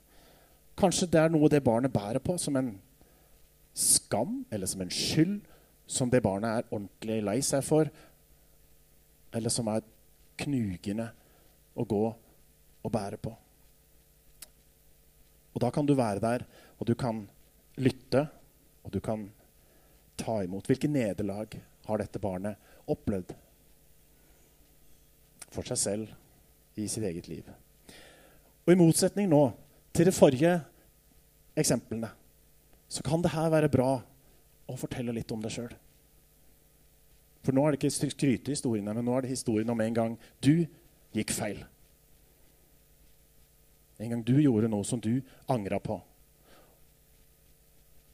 Kanskje 0.79 1.09
det 1.11 1.21
er 1.23 1.33
noe 1.33 1.49
det 1.51 1.62
barnet 1.64 1.93
bærer 1.95 2.23
på 2.23 2.37
som 2.40 2.57
en 2.59 2.75
skam 3.75 4.43
eller 4.53 4.71
som 4.71 4.83
en 4.85 4.93
skyld, 4.93 5.40
som 5.87 6.11
det 6.11 6.23
barnet 6.25 6.51
er 6.51 6.69
ordentlig 6.71 7.21
lei 7.25 7.38
seg 7.45 7.64
for, 7.67 7.90
eller 9.35 9.53
som 9.53 9.69
er 9.71 9.85
knugende 10.40 11.09
å 11.75 11.87
gå 11.88 12.05
og 12.85 12.93
bære 12.93 13.19
på. 13.23 13.33
Og 15.55 15.62
da 15.62 15.71
kan 15.75 15.87
du 15.87 15.95
være 15.95 16.23
der, 16.23 16.45
og 16.79 16.87
du 16.87 16.95
kan 16.99 17.23
lytte 17.79 18.27
og 18.85 18.93
du 18.93 19.01
kan 19.03 19.29
ta 20.19 20.40
imot. 20.45 20.67
Hvilke 20.69 20.90
nederlag 20.90 21.55
har 21.87 22.01
dette 22.01 22.23
barnet 22.23 22.90
opplevd 22.90 23.33
for 25.55 25.67
seg 25.67 25.79
selv 25.81 26.24
i 26.77 26.89
sitt 26.91 27.05
eget 27.07 27.29
liv? 27.31 27.49
Og 28.65 28.73
I 28.73 28.79
motsetning 28.79 29.29
nå 29.31 29.43
til 29.95 30.09
de 30.09 30.15
forrige 30.15 30.57
eksemplene 31.57 32.11
så 32.89 33.03
kan 33.05 33.23
det 33.23 33.33
her 33.35 33.51
være 33.51 33.73
bra 33.73 33.91
å 34.71 34.77
fortelle 34.79 35.15
litt 35.15 35.33
om 35.35 35.43
deg 35.43 35.53
sjøl. 35.53 35.73
For 37.45 37.53
nå 37.53 37.65
er 37.65 37.75
det 37.75 37.81
ikke 37.83 38.11
skrytehistoriene, 38.15 38.95
men 38.95 39.05
nå 39.05 39.17
er 39.17 39.25
det 39.25 39.35
historien 39.35 39.71
om 39.73 39.81
en 39.85 39.97
gang 39.97 40.15
du 40.45 40.65
gikk 41.15 41.35
feil. 41.37 41.61
En 44.01 44.15
gang 44.15 44.23
du 44.25 44.35
gjorde 44.41 44.71
noe 44.73 44.87
som 44.87 45.01
du 45.01 45.21
angra 45.51 45.79
på. 45.83 45.99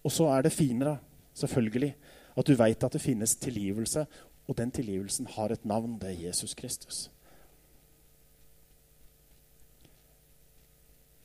Og 0.01 0.13
så 0.13 0.27
er 0.33 0.45
det 0.45 0.55
finere, 0.55 0.97
selvfølgelig, 1.37 1.93
at 2.41 2.49
du 2.49 2.57
veit 2.57 2.85
at 2.85 2.97
det 2.97 3.03
finnes 3.05 3.37
tilgivelse, 3.37 4.07
og 4.49 4.59
den 4.59 4.73
tilgivelsen 4.75 5.29
har 5.37 5.53
et 5.53 5.65
navn. 5.69 5.99
Det 6.01 6.11
er 6.11 6.23
Jesus 6.27 6.57
Kristus. 6.59 7.09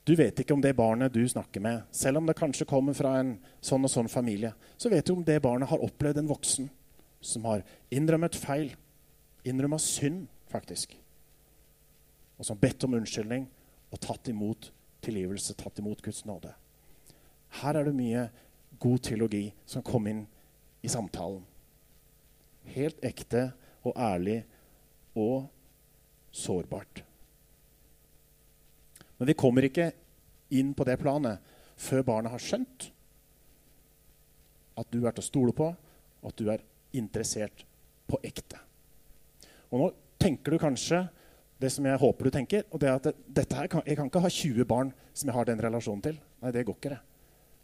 Du 0.06 0.14
vet 0.14 0.38
ikke 0.38 0.54
om 0.54 0.62
det 0.62 0.76
barnet 0.78 1.14
du 1.14 1.24
snakker 1.28 1.64
med, 1.66 1.82
selv 1.92 2.20
om 2.20 2.28
det 2.30 2.38
kanskje 2.38 2.68
kommer 2.70 2.94
fra 2.94 3.16
en 3.20 3.36
sånn 3.58 3.88
og 3.88 3.90
sånn 3.90 4.10
familie, 4.12 4.52
så 4.78 4.92
vet 4.94 5.08
du 5.08 5.16
om 5.16 5.24
det 5.26 5.40
barnet 5.42 5.72
har 5.72 5.82
opplevd 5.82 6.22
en 6.22 6.30
voksen 6.30 6.68
som 7.26 7.48
har 7.50 7.64
innrømmet 7.90 8.38
feil, 8.38 8.76
innrømmet 9.46 9.82
synd, 9.82 10.28
faktisk, 10.54 10.94
og 12.38 12.46
som 12.46 12.60
bedt 12.62 12.86
om 12.86 12.94
unnskyldning 13.00 13.48
og 13.90 14.02
tatt 14.04 14.30
imot 14.30 14.70
tilgivelse, 15.06 15.58
tatt 15.58 15.82
imot 15.82 16.04
Guds 16.06 16.22
nåde. 16.30 16.54
Her 17.64 17.80
er 17.80 17.90
det 17.90 17.98
mye 17.98 18.28
god 18.82 19.02
teologi 19.08 19.48
som 19.66 19.86
kom 19.86 20.06
inn 20.12 20.26
i 20.86 20.92
samtalen. 20.92 21.42
Helt 22.76 23.02
ekte 23.06 23.48
og 23.86 23.98
ærlig 23.98 24.44
og 25.16 25.48
sårbart. 26.36 27.05
Men 29.18 29.30
vi 29.30 29.38
kommer 29.38 29.68
ikke 29.68 29.92
inn 30.56 30.74
på 30.76 30.86
det 30.88 30.98
planet 31.02 31.54
før 31.80 32.06
barnet 32.08 32.34
har 32.34 32.42
skjønt 32.42 32.90
at 34.76 34.92
du 34.92 35.06
er 35.06 35.16
til 35.16 35.24
å 35.24 35.30
stole 35.30 35.56
på, 35.56 35.70
og 35.72 36.32
at 36.32 36.40
du 36.40 36.50
er 36.52 36.64
interessert 36.96 37.64
på 38.10 38.20
ekte. 38.28 38.60
Og 39.72 39.80
nå 39.80 39.90
tenker 40.22 40.52
du 40.52 40.60
kanskje 40.60 41.06
det 41.62 41.72
som 41.72 41.88
jeg 41.88 42.00
håper 42.02 42.28
du 42.28 42.36
tenker, 42.36 42.66
og 42.70 42.82
det 42.84 42.90
er 42.92 43.00
at 43.00 43.20
dette 43.28 43.56
her 43.56 43.70
jeg 43.88 43.98
kan 43.98 44.10
ikke 44.10 44.24
ha 44.26 44.32
20 44.32 44.68
barn 44.68 44.92
som 45.14 45.30
jeg 45.30 45.38
har 45.38 45.48
den 45.48 45.64
relasjonen 45.64 46.04
til. 46.04 46.18
Nei, 46.44 46.52
det 46.52 46.66
går 46.68 46.76
ikke, 46.76 46.96
det. 46.98 47.02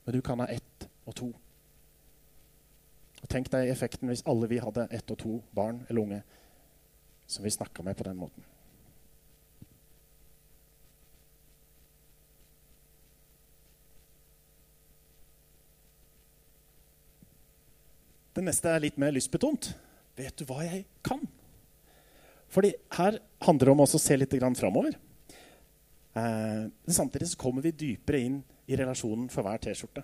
Men 0.05 0.15
du 0.15 0.21
kan 0.25 0.39
ha 0.41 0.47
ett 0.51 0.87
og 1.05 1.15
to. 1.17 1.29
Og 3.21 3.27
Tenk 3.29 3.51
deg 3.53 3.69
effekten 3.69 4.09
hvis 4.09 4.23
alle 4.29 4.47
vi 4.49 4.61
hadde 4.63 4.87
ett 4.89 5.11
og 5.13 5.19
to 5.19 5.35
barn 5.55 5.83
eller 5.89 6.01
unge 6.01 6.21
som 7.27 7.45
vi 7.45 7.53
snakka 7.53 7.83
med 7.83 7.97
på 7.99 8.07
den 8.07 8.17
måten. 8.19 8.47
Det 18.31 18.43
neste 18.45 18.71
er 18.71 18.83
litt 18.83 18.99
mer 19.01 19.11
lystbetont. 19.11 19.73
Vet 20.15 20.37
du 20.39 20.45
hva 20.47 20.63
jeg 20.63 20.85
kan? 21.03 21.23
Fordi 22.51 22.71
her 22.97 23.17
handler 23.43 23.69
det 23.69 23.73
om 23.73 23.83
å 23.83 23.89
se 23.91 24.17
litt 24.17 24.35
framover. 24.59 24.95
Eh, 26.13 26.63
samtidig 26.87 27.29
så 27.31 27.39
kommer 27.39 27.61
vi 27.61 27.71
dypere 27.71 28.19
inn 28.19 28.41
i 28.67 28.75
relasjonen 28.75 29.29
for 29.31 29.43
hver 29.43 29.59
T-skjorte. 29.63 30.03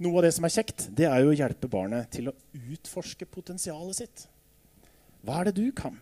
Noe 0.00 0.16
av 0.16 0.24
det 0.24 0.32
som 0.32 0.44
er 0.48 0.52
kjekt, 0.52 0.88
det 0.96 1.04
er 1.08 1.20
jo 1.20 1.32
å 1.32 1.36
hjelpe 1.36 1.68
barnet 1.68 2.08
til 2.12 2.30
å 2.30 2.36
utforske 2.56 3.28
potensialet 3.28 3.96
sitt. 3.96 4.26
Hva 5.20 5.40
er 5.40 5.50
det 5.50 5.60
du 5.60 5.72
kan? 5.76 5.98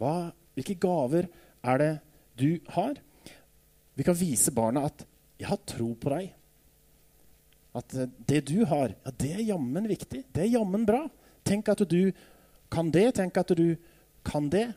Hva, 0.00 0.32
hvilke 0.56 0.78
gaver 0.80 1.28
er 1.60 1.80
det 1.80 1.92
du 2.40 2.56
har? 2.72 2.96
Vi 3.96 4.06
kan 4.06 4.16
vise 4.16 4.52
barna 4.56 4.86
at 4.88 5.04
'jeg 5.36 5.48
har 5.48 5.60
tro 5.66 5.94
på 5.94 6.08
deg'. 6.08 6.32
At 7.76 7.94
eh, 7.94 8.10
det 8.26 8.44
du 8.50 8.64
har, 8.68 8.94
ja, 9.04 9.14
det 9.22 9.32
er 9.36 9.46
jammen 9.52 9.88
viktig. 9.90 10.24
Det 10.32 10.44
er 10.44 10.54
jammen 10.56 10.86
bra. 10.88 11.04
Tenk 11.46 11.70
at 11.72 11.84
du 11.88 12.12
kan 12.72 12.90
det. 12.94 13.08
Tenk 13.18 13.36
at 13.40 13.54
du 13.56 13.74
kan 14.26 14.50
det. 14.50 14.68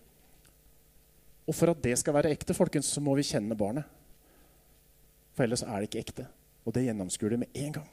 Og 1.48 1.58
for 1.58 1.74
at 1.74 1.82
det 1.84 1.98
skal 2.00 2.16
være 2.16 2.32
ekte, 2.34 2.56
folkens, 2.56 2.92
så 2.94 3.04
må 3.04 3.16
vi 3.20 3.26
kjenne 3.28 3.58
barnet. 3.60 3.88
For 5.34 5.46
ellers 5.46 5.66
er 5.66 5.82
det 5.82 5.90
ikke 5.90 6.04
ekte. 6.06 6.28
Og 6.64 6.76
det 6.76 6.86
gjennomskuer 6.86 7.34
de 7.34 7.42
med 7.44 7.60
en 7.60 7.74
gang. 7.80 7.90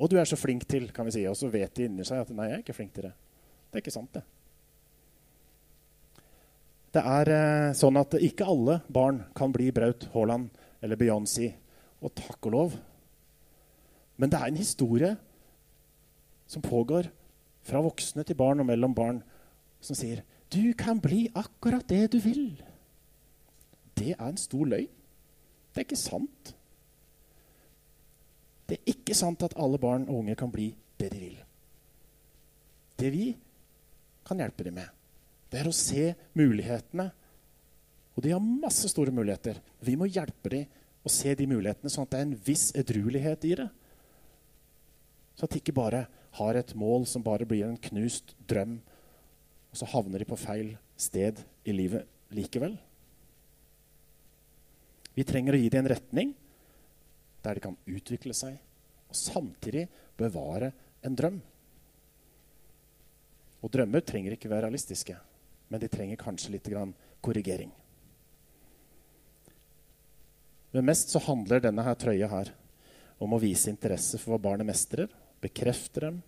Og 0.00 0.08
du 0.08 0.16
er 0.20 0.28
så 0.28 0.38
flink 0.38 0.64
til, 0.68 0.88
kan 0.94 1.08
vi 1.08 1.16
si. 1.16 1.24
Og 1.28 1.36
så 1.36 1.50
vet 1.52 1.74
de 1.76 1.88
inni 1.88 2.06
seg 2.06 2.22
at 2.22 2.30
nei, 2.34 2.50
jeg 2.50 2.60
er 2.60 2.62
ikke 2.64 2.76
flink 2.76 2.92
til 2.96 3.08
det. 3.08 3.14
Det 3.70 3.78
er 3.78 3.84
ikke 3.84 3.94
sant, 3.94 4.14
det. 4.14 4.22
Det 6.90 7.02
er 7.06 7.30
eh, 7.30 7.72
sånn 7.78 7.98
at 8.00 8.16
ikke 8.18 8.48
alle 8.50 8.80
barn 8.90 9.20
kan 9.38 9.52
bli 9.54 9.68
Braut 9.74 10.08
Haaland 10.14 10.48
eller 10.82 10.98
Beyoncé. 10.98 11.52
Og 12.00 12.14
takk 12.16 12.48
og 12.48 12.54
lov. 12.54 12.78
Men 14.20 14.28
det 14.32 14.38
er 14.38 14.50
en 14.50 14.60
historie 14.60 15.14
som 16.50 16.62
pågår 16.62 17.08
fra 17.64 17.80
voksne 17.84 18.24
til 18.26 18.36
barn 18.36 18.60
og 18.60 18.68
mellom 18.68 18.94
barn, 18.96 19.22
som 19.80 19.96
sier 19.96 20.24
du 20.50 20.74
kan 20.76 20.98
bli 21.00 21.28
akkurat 21.38 21.86
det 21.88 22.10
du 22.12 22.18
vil. 22.20 22.58
Det 23.96 24.16
er 24.16 24.26
en 24.26 24.40
stor 24.40 24.66
løgn. 24.66 24.90
Det 25.70 25.78
er 25.78 25.86
ikke 25.86 26.00
sant. 26.00 26.54
Det 28.66 28.78
er 28.78 28.90
ikke 28.92 29.14
sant 29.14 29.44
at 29.46 29.54
alle 29.58 29.78
barn 29.78 30.08
og 30.08 30.24
unge 30.24 30.34
kan 30.38 30.50
bli 30.50 30.72
det 30.98 31.12
de 31.14 31.20
vil. 31.22 31.38
Det 32.98 33.12
vi 33.14 33.28
kan 34.26 34.42
hjelpe 34.42 34.66
dem 34.66 34.76
med, 34.76 34.90
det 35.50 35.62
er 35.62 35.70
å 35.70 35.74
se 35.74 36.10
mulighetene. 36.38 37.08
Og 38.18 38.24
de 38.26 38.34
har 38.34 38.42
masse 38.42 38.90
store 38.90 39.14
muligheter. 39.14 39.62
Vi 39.86 39.94
må 39.98 40.10
hjelpe 40.10 40.52
dem 40.52 41.06
å 41.06 41.10
se 41.10 41.32
de 41.34 41.46
mulighetene, 41.48 41.90
sånn 41.90 42.04
at 42.04 42.12
det 42.12 42.18
er 42.18 42.26
en 42.26 42.40
viss 42.50 42.66
edruelighet 42.76 43.46
i 43.48 43.54
det. 43.62 43.70
Så 45.36 45.46
at 45.46 45.54
de 45.54 45.60
ikke 45.62 45.76
bare 45.76 46.04
har 46.38 46.58
et 46.58 46.74
mål 46.78 47.06
som 47.08 47.24
bare 47.24 47.46
blir 47.48 47.66
en 47.66 47.80
knust 47.90 48.34
drøm, 48.50 48.78
og 49.70 49.78
så 49.78 49.88
havner 49.92 50.22
de 50.22 50.28
på 50.28 50.38
feil 50.38 50.74
sted 51.00 51.40
i 51.64 51.74
livet 51.74 52.06
likevel. 52.34 52.76
Vi 55.14 55.26
trenger 55.26 55.56
å 55.56 55.60
gi 55.60 55.70
dem 55.72 55.84
en 55.84 55.92
retning 55.92 56.34
der 57.44 57.56
de 57.56 57.64
kan 57.64 57.78
utvikle 57.88 58.34
seg 58.36 58.58
og 59.10 59.16
samtidig 59.16 59.86
bevare 60.18 60.70
en 61.06 61.16
drøm. 61.18 61.40
Og 63.60 63.72
drømmer 63.72 64.04
trenger 64.06 64.36
ikke 64.36 64.50
være 64.50 64.68
realistiske, 64.68 65.16
men 65.68 65.82
de 65.82 65.90
trenger 65.90 66.20
kanskje 66.20 66.54
litt 66.54 66.70
korrigering. 67.20 67.72
Men 70.70 70.86
mest 70.86 71.10
så 71.10 71.20
handler 71.24 71.62
denne 71.64 71.82
her 71.84 71.98
trøya 71.98 72.28
her 72.30 72.52
om 73.20 73.36
å 73.36 73.40
vise 73.40 73.70
interesse 73.70 74.18
for 74.20 74.34
hva 74.34 74.40
barnet 74.48 74.68
mestrer, 74.68 75.10
bekrefte 75.40 76.06
dem 76.06 76.22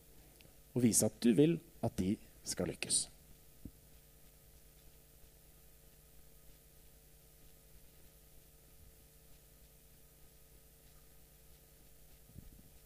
og 0.72 0.84
vise 0.84 1.08
at 1.08 1.16
du 1.24 1.32
vil 1.36 1.56
at 1.84 1.96
de 1.98 2.14
skal 2.46 2.68
lykkes. 2.70 3.06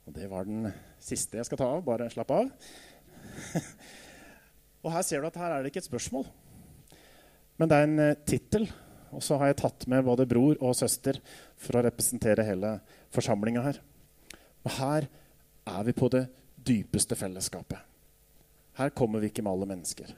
Og 0.07 0.15
det 0.15 0.31
var 0.31 0.47
den 0.47 0.69
siste 1.03 1.39
jeg 1.39 1.49
skal 1.49 1.61
ta 1.61 1.69
av. 1.77 1.85
Bare 1.87 2.11
slapp 2.13 2.31
av. 2.35 2.51
og 4.85 4.93
her 4.95 5.07
ser 5.07 5.23
du 5.23 5.29
at 5.29 5.39
her 5.41 5.55
er 5.55 5.63
det 5.63 5.73
ikke 5.73 5.83
et 5.83 5.91
spørsmål, 5.91 6.29
men 7.57 7.71
det 7.71 7.77
er 7.77 7.89
en 7.89 8.03
uh, 8.03 8.19
tittel. 8.29 8.69
Og 9.17 9.23
så 9.25 9.39
har 9.41 9.51
jeg 9.51 9.61
tatt 9.63 9.87
med 9.89 10.05
både 10.05 10.27
bror 10.29 10.59
og 10.61 10.77
søster 10.77 11.19
for 11.57 11.79
å 11.79 11.85
representere 11.87 12.45
hele 12.45 12.77
forsamlinga 13.15 13.63
her. 13.65 13.79
Og 14.67 14.75
her 14.81 15.07
er 15.67 15.87
vi 15.87 15.95
på 15.95 16.11
det 16.11 16.27
dypeste 16.67 17.17
fellesskapet. 17.19 17.79
Her 18.77 18.91
kommer 18.91 19.23
vi 19.23 19.31
ikke 19.31 19.45
med 19.47 19.55
alle 19.55 19.71
mennesker. 19.71 20.11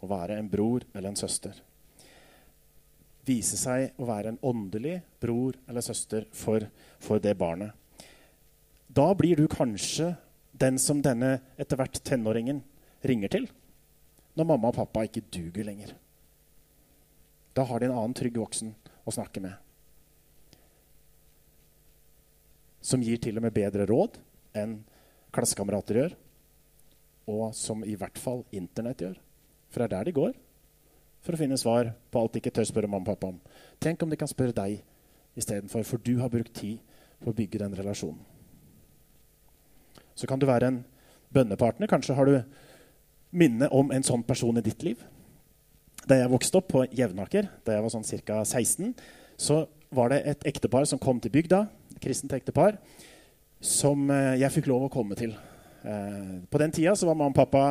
Å 0.00 0.08
være 0.10 0.38
en 0.40 0.50
bror 0.50 0.84
eller 0.94 1.12
en 1.12 1.20
søster. 1.20 1.54
Vise 3.24 3.56
seg 3.56 3.94
å 4.00 4.08
være 4.08 4.32
en 4.32 4.40
åndelig 4.44 4.98
bror 5.20 5.56
eller 5.68 5.84
søster 5.84 6.26
for, 6.32 6.66
for 7.00 7.22
det 7.22 7.36
barnet. 7.40 7.72
Da 8.88 9.06
blir 9.16 9.38
du 9.38 9.46
kanskje 9.50 10.12
den 10.52 10.78
som 10.78 11.00
denne 11.02 11.38
etter 11.58 11.78
hvert 11.80 12.00
tenåringen 12.04 12.60
ringer 13.04 13.32
til. 13.32 13.48
Når 14.34 14.48
mamma 14.50 14.70
og 14.70 14.78
pappa 14.80 15.04
ikke 15.06 15.24
duger 15.32 15.66
lenger. 15.66 15.94
Da 17.54 17.64
har 17.68 17.80
de 17.80 17.88
en 17.88 17.96
annen 17.96 18.16
trygg 18.16 18.36
voksen 18.40 18.74
å 19.06 19.14
snakke 19.14 19.42
med. 19.44 19.54
Som 22.84 23.02
gir 23.04 23.20
til 23.22 23.40
og 23.40 23.46
med 23.46 23.54
bedre 23.56 23.86
råd 23.88 24.18
enn 24.60 24.78
klassekamerater 25.34 25.98
gjør, 25.98 26.16
og 27.32 27.54
som 27.56 27.80
i 27.88 27.96
hvert 27.98 28.20
fall 28.20 28.44
Internett 28.54 29.00
gjør. 29.02 29.16
For 29.72 29.80
det 29.80 29.88
er 29.88 29.96
der 29.96 30.10
de 30.10 30.18
går 30.18 30.34
for 31.24 31.34
å 31.34 31.40
finne 31.40 31.56
svar 31.58 31.94
på 32.12 32.20
alt 32.20 32.34
de 32.34 32.42
ikke 32.42 32.52
tør 32.52 32.68
spørre 32.68 32.90
mamma 32.90 33.08
og 33.08 33.14
pappa 33.14 33.30
om. 33.32 33.38
Tenk 33.80 34.02
om 34.04 34.12
de 34.12 34.18
kan 34.20 34.28
spørre 34.28 34.54
deg 34.56 34.82
istedenfor, 35.40 35.86
for 35.88 36.02
du 36.04 36.18
har 36.20 36.30
brukt 36.32 36.52
tid 36.54 36.82
på 37.24 37.32
å 37.32 37.36
bygge 37.36 37.62
den 37.62 37.76
relasjonen. 37.78 38.20
Så 40.14 40.28
kan 40.30 40.38
du 40.38 40.46
være 40.46 40.68
en 40.70 40.82
bønnepartner. 41.34 41.90
Kanskje 41.90 42.14
har 42.14 42.28
du 42.28 42.36
minne 43.34 43.66
om 43.74 43.90
en 43.90 44.04
sånn 44.06 44.22
person 44.22 44.60
i 44.60 44.62
ditt 44.62 44.84
liv. 44.86 45.00
Da 46.04 46.20
jeg 46.20 46.30
vokste 46.30 46.60
opp 46.60 46.68
på 46.70 46.84
Jevnaker, 46.94 47.48
da 47.64 47.74
jeg 47.74 47.86
var 47.86 47.94
sånn 47.94 48.06
ca. 48.28 48.44
16, 48.44 48.92
så 49.40 49.64
var 49.94 50.12
det 50.12 50.20
et 50.28 50.46
ektepar 50.52 50.86
som 50.86 51.00
kom 51.02 51.18
til 51.22 51.32
bygda, 51.34 51.64
kristent 52.04 52.34
ektepar, 52.36 52.78
som 53.64 54.08
eh, 54.12 54.36
jeg 54.42 54.52
fikk 54.58 54.70
lov 54.70 54.86
å 54.86 54.92
komme 54.92 55.16
til. 55.18 55.32
Eh, 55.84 56.34
på 56.50 56.60
den 56.60 56.74
tida 56.74 56.94
så 56.96 57.08
var 57.08 57.16
mamma 57.16 57.32
og 57.32 57.38
pappa 57.38 57.64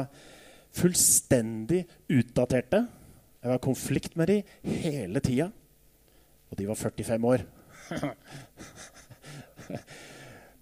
fullstendig 0.74 1.84
utdaterte. 2.10 2.84
Jeg 3.44 3.52
var 3.52 3.60
i 3.60 3.68
konflikt 3.68 4.18
med 4.18 4.32
dem 4.32 4.74
hele 4.82 5.22
tida. 5.24 5.52
Og 6.50 6.58
de 6.58 6.68
var 6.70 6.80
45 6.80 7.30
år. 7.30 7.46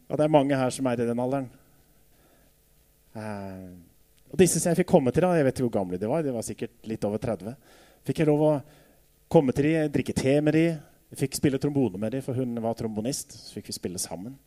og 0.09 0.17
det 0.17 0.25
er 0.25 0.35
mange 0.35 0.57
her 0.57 0.71
som 0.73 0.87
er 0.89 0.99
i 0.99 1.07
den 1.07 1.23
alderen. 1.23 1.49
Eh, 3.15 3.71
og 4.31 4.39
disse 4.39 4.59
som 4.59 4.71
jeg 4.71 4.81
fikk 4.81 4.91
komme 4.93 5.11
til, 5.11 5.25
da, 5.25 5.35
jeg 5.35 5.47
vet 5.47 5.57
ikke 5.57 5.67
hvor 5.67 5.79
gamle 5.81 5.99
de 5.99 6.07
var, 6.07 6.23
de 6.23 6.35
var 6.35 6.45
sikkert 6.47 6.87
litt 6.87 7.03
over 7.07 7.19
30, 7.19 7.57
fikk 8.07 8.21
jeg 8.21 8.29
lov 8.29 8.45
å 8.47 8.53
komme 9.31 9.55
til 9.55 9.67
dem, 9.67 9.91
drikke 9.91 10.15
te 10.15 10.37
med 10.43 10.55
dem. 10.55 10.79
Jeg 11.11 11.19
fikk 11.25 11.35
spille 11.35 11.59
trombone 11.59 11.99
med 11.99 12.13
dem, 12.15 12.23
for 12.23 12.37
hun 12.39 12.55
var 12.63 12.77
trombonist. 12.79 13.33
Så 13.35 13.57
fikk 13.57 13.67
vi 13.67 13.75
spille 13.75 13.99
sammen. 13.99 14.37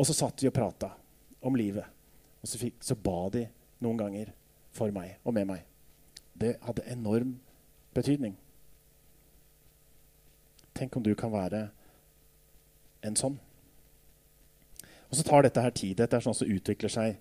Og 0.00 0.08
så 0.08 0.16
satt 0.16 0.40
vi 0.40 0.48
og 0.48 0.56
prata 0.56 0.94
om 1.44 1.56
livet. 1.56 1.84
Og 2.40 2.48
så, 2.48 2.56
fikk, 2.60 2.78
så, 2.80 2.96
ba 2.96 3.28
de 3.32 3.44
noen 3.84 4.00
ganger 4.00 4.32
for 4.72 4.92
meg 4.94 5.18
og 5.24 5.36
med 5.36 5.50
meg. 5.50 5.66
Det 6.32 6.54
hadde 6.64 6.88
enorm 6.88 7.34
betydning. 7.92 8.32
Tenk 10.72 10.96
om 10.96 11.04
du 11.04 11.12
kan 11.18 11.32
være 11.34 11.66
en 13.04 13.16
sånn. 13.18 13.36
Og 15.10 15.18
så 15.18 15.26
tar 15.26 15.44
dette 15.44 15.60
her 15.60 15.74
tid. 15.76 15.98
Dette 15.98 16.16
er 16.16 16.24
sånn 16.24 16.38
som 16.38 16.48
utvikler 16.48 16.92
seg 16.92 17.18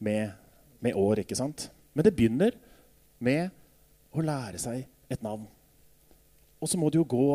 med, 0.00 0.32
med 0.80 0.96
år. 0.96 1.20
ikke 1.20 1.36
sant? 1.36 1.68
Men 1.92 2.06
det 2.06 2.14
begynner 2.16 2.56
med 3.20 3.50
å 4.16 4.24
lære 4.24 4.60
seg 4.62 4.86
et 5.12 5.24
navn. 5.24 5.44
Og 6.62 6.70
så 6.70 6.78
må 6.78 6.88
det 6.90 7.00
jo 7.00 7.08
gå 7.10 7.26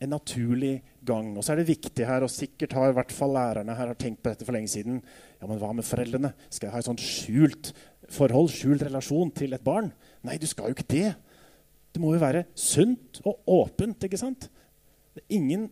en 0.00 0.12
naturlig 0.14 0.80
gang. 1.06 1.32
Og 1.36 1.44
så 1.44 1.52
er 1.52 1.60
det 1.60 1.68
viktig 1.68 2.06
her, 2.08 2.24
og 2.24 2.32
sikkert 2.32 2.74
har 2.76 2.90
i 2.90 2.96
hvert 2.96 3.12
fall 3.14 3.34
lærerne 3.36 3.76
her 3.76 3.92
har 3.92 3.98
tenkt 4.00 4.22
på 4.24 4.32
dette 4.32 4.46
for 4.48 4.56
lenge 4.56 4.72
siden. 4.72 5.00
Ja, 5.40 5.46
men 5.46 5.60
hva 5.60 5.72
med 5.76 5.86
foreldrene? 5.86 6.32
Skal 6.48 6.68
jeg 6.68 6.74
ha 6.74 6.80
et 6.82 6.88
sånt 6.88 7.04
skjult 7.04 7.72
forhold, 8.10 8.50
skjult 8.54 8.84
relasjon 8.86 9.30
til 9.36 9.54
et 9.54 9.64
barn. 9.64 9.92
Nei, 10.26 10.38
du 10.40 10.48
skal 10.50 10.70
jo 10.70 10.78
ikke 10.78 10.88
det. 10.90 11.12
Det 11.90 12.02
må 12.02 12.14
jo 12.14 12.22
være 12.22 12.46
sunt 12.58 13.20
og 13.26 13.44
åpent. 13.50 14.08
ikke 14.08 14.20
sant? 14.20 14.48
Det 15.14 15.22
er 15.22 15.36
ingen, 15.36 15.68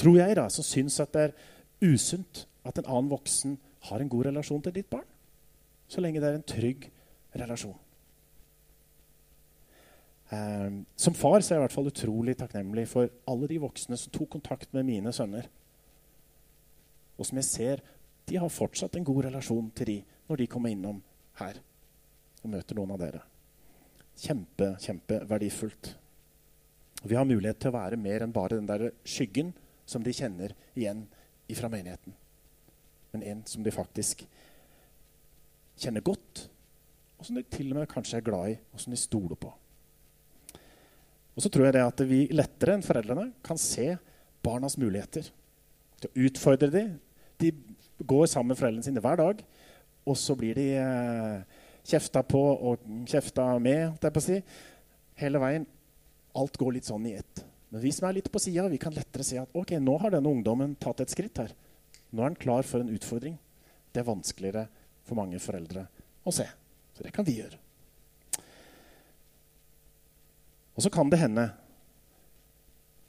tror 0.00 0.18
jeg, 0.20 0.36
da, 0.36 0.48
som 0.52 0.66
syns 0.66 0.98
at 1.04 1.14
det 1.14 1.28
er 1.28 1.36
usunt 1.88 2.46
at 2.66 2.80
en 2.80 2.88
annen 2.88 3.12
voksen 3.12 3.58
har 3.88 4.02
en 4.02 4.10
god 4.10 4.28
relasjon 4.32 4.62
til 4.64 4.74
ditt 4.74 4.90
barn. 4.90 5.06
Så 5.88 6.02
lenge 6.04 6.20
det 6.20 6.28
er 6.28 6.40
en 6.40 6.48
trygg 6.48 6.90
relasjon. 7.38 7.76
Um, 10.28 10.82
som 10.96 11.14
far 11.16 11.40
så 11.40 11.54
er 11.54 11.56
jeg 11.56 11.62
i 11.62 11.64
hvert 11.64 11.76
fall 11.78 11.88
utrolig 11.88 12.34
takknemlig 12.36 12.84
for 12.90 13.08
alle 13.30 13.48
de 13.48 13.60
voksne 13.62 13.96
som 13.96 14.12
tok 14.12 14.28
kontakt 14.36 14.74
med 14.76 14.84
mine 14.84 15.12
sønner. 15.14 15.48
Og 17.16 17.26
som 17.26 17.40
jeg 17.40 17.48
ser 17.48 17.84
de 18.28 18.36
har 18.36 18.52
fortsatt 18.52 18.98
en 18.98 19.06
god 19.08 19.24
relasjon 19.30 19.70
til 19.76 19.88
de 19.88 19.96
når 20.28 20.42
de 20.42 20.48
kommer 20.52 20.74
innom 20.74 21.00
her 21.40 21.62
og 22.42 22.52
møter 22.52 22.76
noen 22.76 22.92
av 22.92 23.00
dere. 23.00 23.22
Kjempe, 24.18 24.74
kjempeverdifullt. 24.82 25.94
Vi 27.04 27.16
har 27.16 27.26
mulighet 27.26 27.62
til 27.62 27.70
å 27.70 27.78
være 27.78 27.98
mer 28.00 28.24
enn 28.24 28.34
bare 28.34 28.58
den 28.58 28.68
der 28.68 28.90
skyggen 29.08 29.54
som 29.88 30.04
de 30.04 30.12
kjenner 30.12 30.52
igjen 30.76 31.06
fra 31.56 31.70
menigheten. 31.72 32.12
Men 33.14 33.24
en 33.24 33.40
som 33.48 33.64
de 33.64 33.72
faktisk 33.72 34.26
kjenner 35.78 36.04
godt, 36.04 36.44
og 37.18 37.26
som 37.26 37.38
de 37.38 37.46
til 37.48 37.72
og 37.72 37.80
med 37.80 37.90
kanskje 37.90 38.18
er 38.18 38.26
glad 38.26 38.52
i, 38.52 38.58
og 38.74 38.82
som 38.82 38.92
de 38.92 39.00
stoler 39.00 39.38
på. 39.40 39.54
Og 41.38 41.44
så 41.44 41.50
tror 41.54 41.68
jeg 41.68 41.76
det 41.76 41.84
at 41.86 42.00
vi 42.02 42.24
lettere 42.34 42.74
enn 42.74 42.82
foreldrene 42.82 43.28
kan 43.46 43.60
se 43.62 43.92
barnas 44.42 44.74
muligheter. 44.74 45.28
Til 46.02 46.10
å 46.10 46.24
utfordre 46.26 46.66
dem. 46.72 46.96
De 47.38 47.52
går 48.02 48.24
sammen 48.26 48.50
med 48.50 48.58
foreldrene 48.58 48.82
sine 48.82 49.02
hver 49.02 49.20
dag, 49.20 49.44
og 50.02 50.16
så 50.18 50.34
blir 50.38 50.58
de 50.58 50.64
eh, 50.80 51.60
kjefta 51.86 52.24
på 52.26 52.40
og 52.42 52.82
kjefta 53.06 53.52
med, 53.62 54.02
si, 54.24 54.40
hele 55.22 55.42
veien. 55.42 55.68
Alt 56.38 56.58
går 56.58 56.74
litt 56.74 56.90
sånn 56.90 57.06
i 57.06 57.14
ett. 57.20 57.44
Men 57.70 57.84
vi 57.86 57.94
som 57.94 58.08
er 58.08 58.18
litt 58.18 58.32
på 58.34 58.42
sida, 58.42 58.66
kan 58.82 58.98
lettere 58.98 59.26
se 59.26 59.38
at 59.38 59.54
ok, 59.54 59.76
nå 59.78 59.94
har 60.02 60.16
denne 60.16 60.34
ungdommen 60.34 60.74
tatt 60.82 61.04
et 61.04 61.14
skritt 61.14 61.38
her. 61.38 61.54
Nå 62.10 62.24
er 62.24 62.32
han 62.32 62.40
klar 62.40 62.66
for 62.66 62.82
en 62.82 62.90
utfordring. 62.90 63.38
Det 63.94 64.02
er 64.02 64.10
vanskeligere 64.10 64.66
for 65.06 65.22
mange 65.22 65.38
foreldre 65.42 65.86
å 66.26 66.34
se. 66.34 66.50
Så 66.98 67.06
det 67.06 67.14
kan 67.14 67.26
vi 67.26 67.38
gjøre. 67.38 67.67
Og 70.78 70.84
så 70.84 70.90
kan 70.94 71.10
det 71.10 71.18
hende 71.18 71.42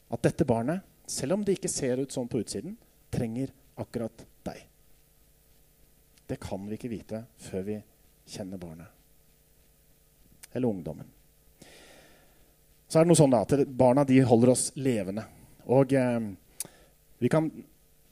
at 0.09 0.23
dette 0.25 0.45
barnet, 0.49 0.81
selv 1.05 1.35
om 1.35 1.43
det 1.45 1.59
ikke 1.59 1.69
ser 1.69 2.01
ut 2.01 2.13
sånn 2.13 2.29
på 2.29 2.41
utsiden, 2.41 2.73
trenger 3.13 3.51
akkurat 3.77 4.23
deg. 4.47 4.63
Det 6.25 6.39
kan 6.41 6.65
vi 6.65 6.79
ikke 6.79 6.89
vite 6.89 7.19
før 7.45 7.67
vi 7.67 7.75
kjenner 8.29 8.57
barnet. 8.61 8.89
Eller 10.49 10.65
ungdommen. 10.65 11.05
Så 12.89 12.97
er 12.97 13.05
det 13.05 13.11
noe 13.11 13.21
sånn 13.21 13.37
da, 13.37 13.43
at 13.45 13.69
Barna 13.69 14.01
de 14.01 14.17
holder 14.25 14.55
oss 14.55 14.71
levende. 14.81 15.27
Og 15.69 15.93
eh, 15.93 16.17
vi 17.21 17.29
kan 17.29 17.51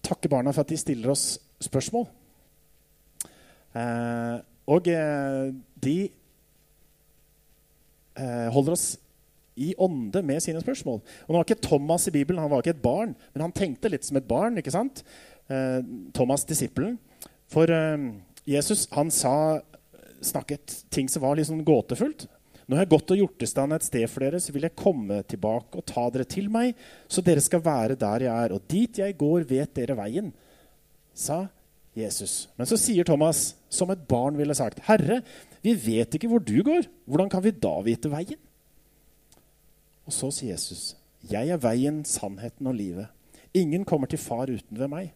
takke 0.05 0.29
barna 0.29 0.53
for 0.53 0.61
at 0.61 0.69
de 0.69 0.77
stiller 0.77 1.15
oss 1.15 1.39
spørsmål. 1.65 2.05
Eh, 3.73 4.37
og 4.69 4.93
eh, 4.93 5.49
de 5.81 5.97
eh, 8.21 8.47
holder 8.53 8.77
oss 8.77 8.87
i 9.57 9.73
ånde 9.81 10.21
med 10.25 10.43
sine 10.43 10.61
spørsmål. 10.63 11.01
Og 11.01 11.33
nå 11.33 11.39
var 11.39 11.47
ikke 11.47 11.67
Thomas 11.67 12.07
i 12.09 12.13
Bibelen 12.13 12.41
han 12.41 12.51
var 12.51 12.63
ikke 12.63 12.75
et 12.77 12.83
barn, 12.83 13.15
men 13.33 13.45
han 13.47 13.55
tenkte 13.55 13.91
litt 13.91 14.07
som 14.07 14.19
et 14.19 14.29
barn. 14.29 14.59
ikke 14.61 14.73
sant? 14.73 15.03
Eh, 15.49 15.81
Thomas, 16.15 16.45
disippelen. 16.47 16.97
For 17.51 17.71
eh, 17.73 18.09
Jesus 18.47 18.87
han 18.95 19.11
sa, 19.13 19.59
snakket 20.21 20.83
ting 20.93 21.09
som 21.11 21.25
var 21.25 21.37
litt 21.37 21.49
sånn 21.49 21.65
gåtefullt. 21.67 22.27
Nå 22.67 22.75
har 22.75 22.83
jeg 22.83 22.91
gått 22.91 23.11
og 23.15 23.19
gjort 23.21 23.43
i 23.45 23.47
stand 23.47 23.75
et 23.75 23.85
sted 23.85 24.09
for 24.11 24.25
dere, 24.25 24.41
så 24.43 24.51
vil 24.51 24.65
jeg 24.67 24.75
komme 24.75 25.21
tilbake 25.31 25.79
og 25.79 25.85
ta 25.87 26.03
dere 26.11 26.27
til 26.27 26.49
meg, 26.51 26.73
så 27.07 27.23
dere 27.23 27.43
skal 27.43 27.63
være 27.63 27.95
der 27.99 28.25
jeg 28.25 28.33
er. 28.33 28.55
Og 28.55 28.65
dit 28.67 28.99
jeg 28.99 29.15
går, 29.19 29.45
vet 29.47 29.71
dere 29.77 29.95
veien, 29.95 30.33
sa 31.15 31.45
Jesus. 31.97 32.49
Men 32.59 32.67
så 32.69 32.75
sier 32.79 33.07
Thomas, 33.07 33.53
som 33.71 33.91
et 33.93 34.03
barn 34.09 34.35
ville 34.37 34.55
sagt, 34.57 34.83
Herre, 34.87 35.21
vi 35.63 35.73
vet 35.79 36.19
ikke 36.19 36.29
hvor 36.31 36.43
du 36.43 36.59
går. 36.65 36.89
Hvordan 37.07 37.31
kan 37.31 37.43
vi 37.45 37.55
da 37.55 37.73
vite 37.87 38.11
veien? 38.11 38.39
Og 40.07 40.13
så 40.15 40.31
sier 40.31 40.55
Jesus, 40.55 40.95
'Jeg 41.21 41.49
er 41.49 41.57
veien, 41.57 42.03
sannheten 42.05 42.67
og 42.67 42.75
livet.' 42.75 43.09
'Ingen 43.53 43.85
kommer 43.85 44.07
til 44.07 44.19
far 44.19 44.47
uten 44.47 44.79
ved 44.79 44.87
meg.' 44.87 45.13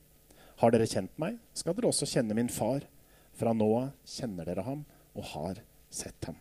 'Har 0.57 0.71
dere 0.71 0.87
kjent 0.87 1.17
meg, 1.17 1.39
skal 1.53 1.73
dere 1.73 1.87
også 1.87 2.05
kjenne 2.05 2.35
min 2.35 2.49
far.' 2.49 2.87
'Fra 3.33 3.53
nå 3.53 3.77
av 3.77 3.91
kjenner 4.05 4.45
dere 4.45 4.63
ham 4.63 4.85
og 5.15 5.23
har 5.23 5.55
sett 5.89 6.25
ham.' 6.25 6.37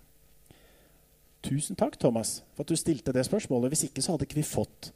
Tusen 1.42 1.76
takk, 1.76 1.98
Thomas, 1.98 2.42
for 2.54 2.62
at 2.62 2.68
du 2.68 2.76
stilte 2.76 3.12
det 3.12 3.24
spørsmålet. 3.24 3.70
Hvis 3.70 3.84
ikke 3.88 4.02
så 4.02 4.12
hadde 4.12 4.26
ikke 4.26 4.42
vi 4.42 4.42
fått 4.42 4.92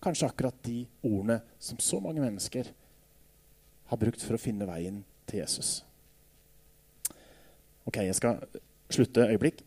kanskje 0.00 0.28
akkurat 0.28 0.62
de 0.64 0.86
ordene 1.02 1.40
som 1.58 1.78
så 1.78 2.00
mange 2.00 2.20
mennesker 2.20 2.70
har 3.90 4.00
brukt 4.00 4.22
for 4.22 4.36
å 4.36 4.40
finne 4.40 4.66
veien 4.68 5.04
til 5.28 5.42
Jesus. 5.42 5.84
Ok, 7.84 7.96
jeg 7.96 8.16
skal 8.16 8.40
slutte 8.92 9.26
øyeblikk. 9.28 9.60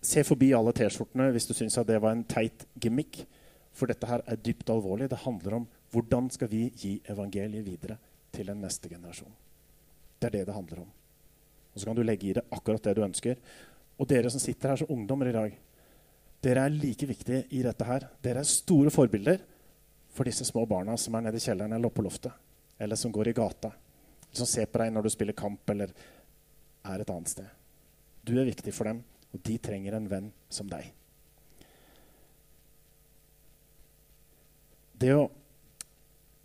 Se 0.00 0.24
forbi 0.24 0.52
alle 0.56 0.72
T-skjortene 0.76 1.28
hvis 1.34 1.48
du 1.48 1.54
syns 1.56 1.76
det 1.86 2.00
var 2.00 2.16
en 2.16 2.24
teit 2.24 2.64
gimmick. 2.80 3.24
For 3.76 3.90
dette 3.90 4.08
her 4.08 4.24
er 4.26 4.40
dypt 4.40 4.70
alvorlig. 4.72 5.10
Det 5.10 5.22
handler 5.24 5.60
om 5.60 5.66
hvordan 5.92 6.30
skal 6.32 6.50
vi 6.50 6.68
gi 6.76 6.94
evangeliet 7.10 7.66
videre 7.66 7.98
til 8.32 8.48
den 8.50 8.62
neste 8.64 8.88
generasjon. 8.88 9.32
Det 10.20 10.28
er 10.28 10.38
det 10.38 10.46
det 10.48 10.56
handler 10.56 10.82
om. 10.84 10.90
Og 11.70 11.80
så 11.80 11.86
kan 11.86 11.96
du 11.96 12.02
legge 12.02 12.30
i 12.30 12.34
det 12.36 12.46
akkurat 12.50 12.82
det 12.84 12.96
du 12.96 13.04
ønsker. 13.04 13.36
Og 14.00 14.08
dere 14.08 14.30
som 14.32 14.42
sitter 14.42 14.72
her 14.72 14.80
som 14.80 14.90
ungdommer 14.90 15.30
i 15.30 15.36
dag, 15.36 15.54
dere 16.40 16.64
er 16.64 16.72
like 16.72 17.06
viktige 17.06 17.44
i 17.56 17.62
dette 17.62 17.84
her. 17.84 18.08
Dere 18.24 18.42
er 18.42 18.48
store 18.48 18.90
forbilder 18.90 19.42
for 20.10 20.26
disse 20.26 20.46
små 20.48 20.64
barna 20.66 20.96
som 20.98 21.14
er 21.14 21.26
nede 21.26 21.38
i 21.38 21.44
kjelleren 21.44 21.76
eller 21.76 21.90
oppe 21.90 22.00
på 22.00 22.06
loftet. 22.08 22.32
Eller 22.80 22.96
som 22.96 23.12
går 23.12 23.30
i 23.30 23.36
gata. 23.36 23.70
Som 24.32 24.48
ser 24.48 24.70
på 24.70 24.80
deg 24.80 24.92
når 24.94 25.06
du 25.06 25.12
spiller 25.12 25.36
kamp 25.36 25.70
eller 25.70 25.92
er 26.88 27.02
et 27.02 27.12
annet 27.12 27.30
sted. 27.30 27.48
Du 28.24 28.32
er 28.38 28.48
viktig 28.48 28.72
for 28.74 28.88
dem. 28.88 29.02
Og 29.34 29.42
de 29.46 29.58
trenger 29.62 29.96
en 29.96 30.08
venn 30.10 30.30
som 30.50 30.68
deg. 30.70 30.88
Det, 35.00 35.12
å, 35.16 35.28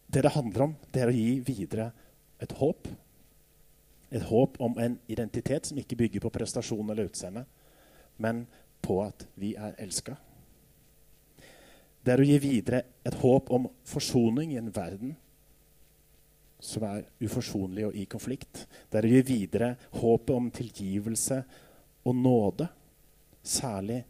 det 0.08 0.21
det 0.24 0.36
handler 0.36 0.67
om, 0.69 0.76
det 0.93 1.02
er 1.04 1.12
å 1.12 1.15
gi 1.15 1.39
videre 1.43 1.89
et 2.39 2.54
håp. 2.60 2.88
Et 4.15 4.24
håp 4.24 4.62
om 4.63 4.78
en 4.80 4.95
identitet 5.12 5.67
som 5.67 5.80
ikke 5.82 5.98
bygger 6.06 6.24
på 6.24 6.32
prestasjon 6.32 6.88
eller 6.88 7.10
utseende, 7.10 7.43
men 8.21 8.45
på 8.86 9.02
at 9.04 9.26
vi 9.41 9.56
er 9.60 9.76
elska. 9.82 10.15
Det 12.06 12.13
er 12.13 12.21
å 12.21 12.28
gi 12.28 12.38
videre 12.39 12.82
et 13.04 13.15
håp 13.17 13.50
om 13.56 13.65
forsoning 13.89 14.54
i 14.54 14.60
en 14.62 14.69
verden 14.71 15.15
som 16.62 16.86
er 16.88 17.06
uforsonlig 17.26 17.88
og 17.88 17.98
i 17.98 18.06
konflikt. 18.10 18.65
Det 18.89 19.00
er 19.00 19.08
å 19.08 19.13
gi 19.15 19.21
videre 19.26 19.71
håpet 20.00 20.36
om 20.36 20.52
tilgivelse 20.54 21.41
og 22.05 22.15
nåde, 22.15 22.67
særlig 23.43 24.03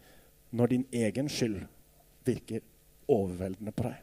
når 0.52 0.72
din 0.72 0.86
egen 0.94 1.30
skyld 1.30 1.62
virker 2.26 2.64
overveldende 3.08 3.72
på 3.72 3.88
deg. 3.88 4.02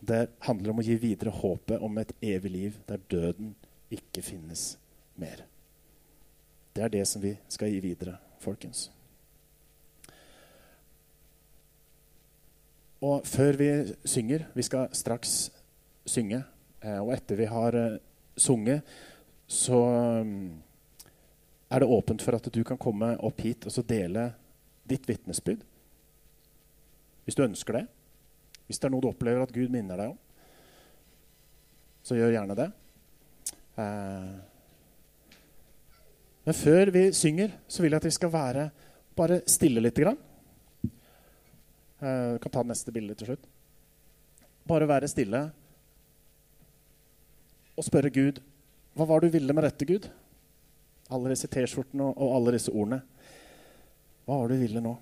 Det 0.00 0.20
handler 0.46 0.72
om 0.72 0.80
å 0.80 0.86
gi 0.86 0.94
videre 1.00 1.32
håpet 1.34 1.82
om 1.82 1.98
et 1.98 2.12
evig 2.22 2.52
liv 2.52 2.76
der 2.86 3.02
døden 3.10 3.54
ikke 3.90 4.22
finnes 4.22 4.76
mer. 5.18 5.42
Det 6.74 6.84
er 6.84 6.92
det 6.92 7.04
som 7.10 7.22
vi 7.22 7.34
skal 7.50 7.72
gi 7.72 7.80
videre, 7.82 8.18
folkens. 8.38 8.88
Og 13.02 13.26
før 13.26 13.56
vi 13.58 13.70
synger 14.04 14.48
Vi 14.54 14.62
skal 14.66 14.88
straks 14.92 15.50
synge. 16.06 16.42
Eh, 16.82 16.98
og 16.98 17.12
etter 17.14 17.36
vi 17.38 17.46
har 17.50 17.74
eh, 17.74 17.98
sunget, 18.36 18.82
så 19.46 19.78
mm, 20.24 20.62
er 21.68 21.82
det 21.82 21.88
åpent 21.88 22.22
for 22.24 22.36
at 22.38 22.48
du 22.52 22.62
kan 22.64 22.80
komme 22.80 23.12
opp 23.24 23.42
hit 23.44 23.66
og 23.68 23.74
så 23.74 23.84
dele 23.84 24.30
ditt 24.88 25.04
vitnesbyrd. 25.08 25.64
Hvis 27.26 27.36
du 27.36 27.44
ønsker 27.44 27.76
det. 27.76 27.84
Hvis 28.68 28.80
det 28.80 28.88
er 28.88 28.92
noe 28.92 29.04
du 29.04 29.10
opplever 29.10 29.44
at 29.44 29.52
Gud 29.52 29.72
minner 29.72 30.00
deg 30.00 30.12
om, 30.12 30.18
så 32.04 32.16
gjør 32.16 32.32
gjerne 32.32 32.56
det. 32.56 32.68
Eh, 33.80 34.30
men 36.48 36.56
før 36.56 36.92
vi 36.92 37.04
synger, 37.16 37.52
så 37.68 37.84
vil 37.84 37.92
jeg 37.92 38.00
at 38.00 38.08
vi 38.08 38.16
skal 38.16 38.32
være 38.32 38.68
bare 39.18 39.42
stille 39.50 39.82
lite 39.84 40.04
grann. 40.04 40.20
Eh, 41.98 42.36
kan 42.40 42.54
ta 42.54 42.64
neste 42.64 42.94
bilde 42.94 43.16
til 43.18 43.32
slutt. 43.32 43.48
Bare 44.68 44.88
være 44.88 45.08
stille 45.10 45.42
og 47.78 47.86
spørre 47.86 48.12
Gud 48.12 48.40
hva 48.98 49.06
var 49.06 49.20
det 49.22 49.28
du 49.30 49.36
ville 49.36 49.54
med 49.54 49.62
dette, 49.62 49.86
Gud? 49.86 50.08
Alle 51.14 51.32
disse 51.32 51.48
T-skjortene 51.48 52.10
og, 52.10 52.34
alle 52.36 52.56
disse 52.58 52.72
ordene. 52.72 53.00
Hva 54.26 54.40
var 54.40 54.50
det 54.50 54.58
du 54.58 54.64
ville 54.66 54.82
nå? 54.84 54.96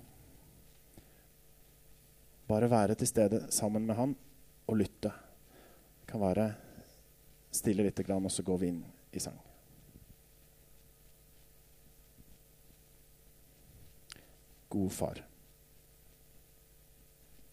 Bare 2.47 2.71
være 2.71 2.95
til 2.95 3.11
stede 3.11 3.41
sammen 3.51 3.87
med 3.89 3.99
han 3.99 4.15
og 4.67 4.79
lytte. 4.79 5.11
Det 5.99 6.07
kan 6.07 6.23
være 6.23 6.47
stille 7.51 7.83
lite 7.83 8.07
grann, 8.07 8.25
og 8.25 8.31
så 8.31 8.45
går 8.47 8.63
vi 8.63 8.71
inn 8.71 8.81
i 9.11 9.19
sang. 9.19 9.37
gode 14.77 14.89
far. 14.89 15.23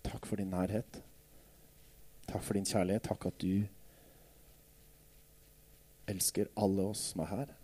Takk 0.05 0.26
for 0.26 0.36
din 0.36 0.50
nærhet. 0.52 1.02
Takk 2.28 2.42
for 2.42 2.55
din 2.55 2.66
kjærlighet. 2.68 3.02
Takk 3.02 3.26
at 3.26 3.40
du 3.40 3.64
elsker 6.09 6.50
alle 6.57 6.90
oss 6.92 7.12
som 7.12 7.22
er 7.24 7.30
her. 7.32 7.55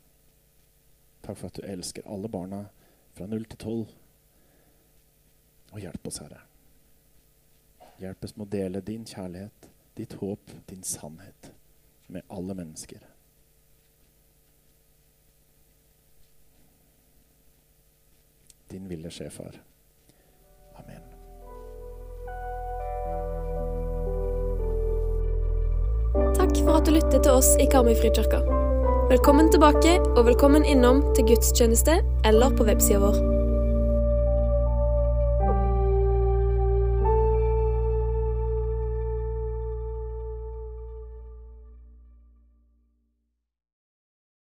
Takk 1.21 1.39
for 1.39 1.47
at 1.47 1.59
du 1.61 1.67
elsker 1.67 2.07
alle 2.07 2.29
barna 2.29 2.65
fra 3.15 3.27
null 3.27 3.45
til 3.45 3.61
tolv. 3.61 3.93
Og 5.71 5.81
hjelp 5.81 6.07
oss, 6.07 6.19
Herre. 6.23 6.41
Hjelp 8.01 8.25
oss 8.25 8.37
med 8.37 8.49
å 8.49 8.53
dele 8.55 8.81
din 8.85 9.05
kjærlighet, 9.07 9.69
ditt 9.99 10.17
håp, 10.23 10.53
din 10.71 10.83
sannhet 10.83 11.53
med 12.11 12.23
alle 12.29 12.57
mennesker. 12.57 13.05
Din 18.71 18.89
ville 18.89 19.11
skje, 19.11 19.29
far. 19.31 19.61
Amen. 20.81 21.03
Takk 26.39 26.57
for 26.65 26.79
at 26.79 26.87
du 26.87 26.95
lyttet 26.95 27.23
til 27.23 27.33
oss 27.35 27.55
i 27.61 27.69
Karmøy 27.71 27.97
Frikirke. 27.99 28.70
Velkommen 29.11 29.49
tilbake, 29.51 29.97
og 30.15 30.27
velkommen 30.27 30.63
innom 30.65 31.01
til 31.17 31.27
gudstjeneste 31.33 31.99
eller 32.25 32.55
på 32.55 32.69
websida 32.69 33.03
vår. 33.03 33.40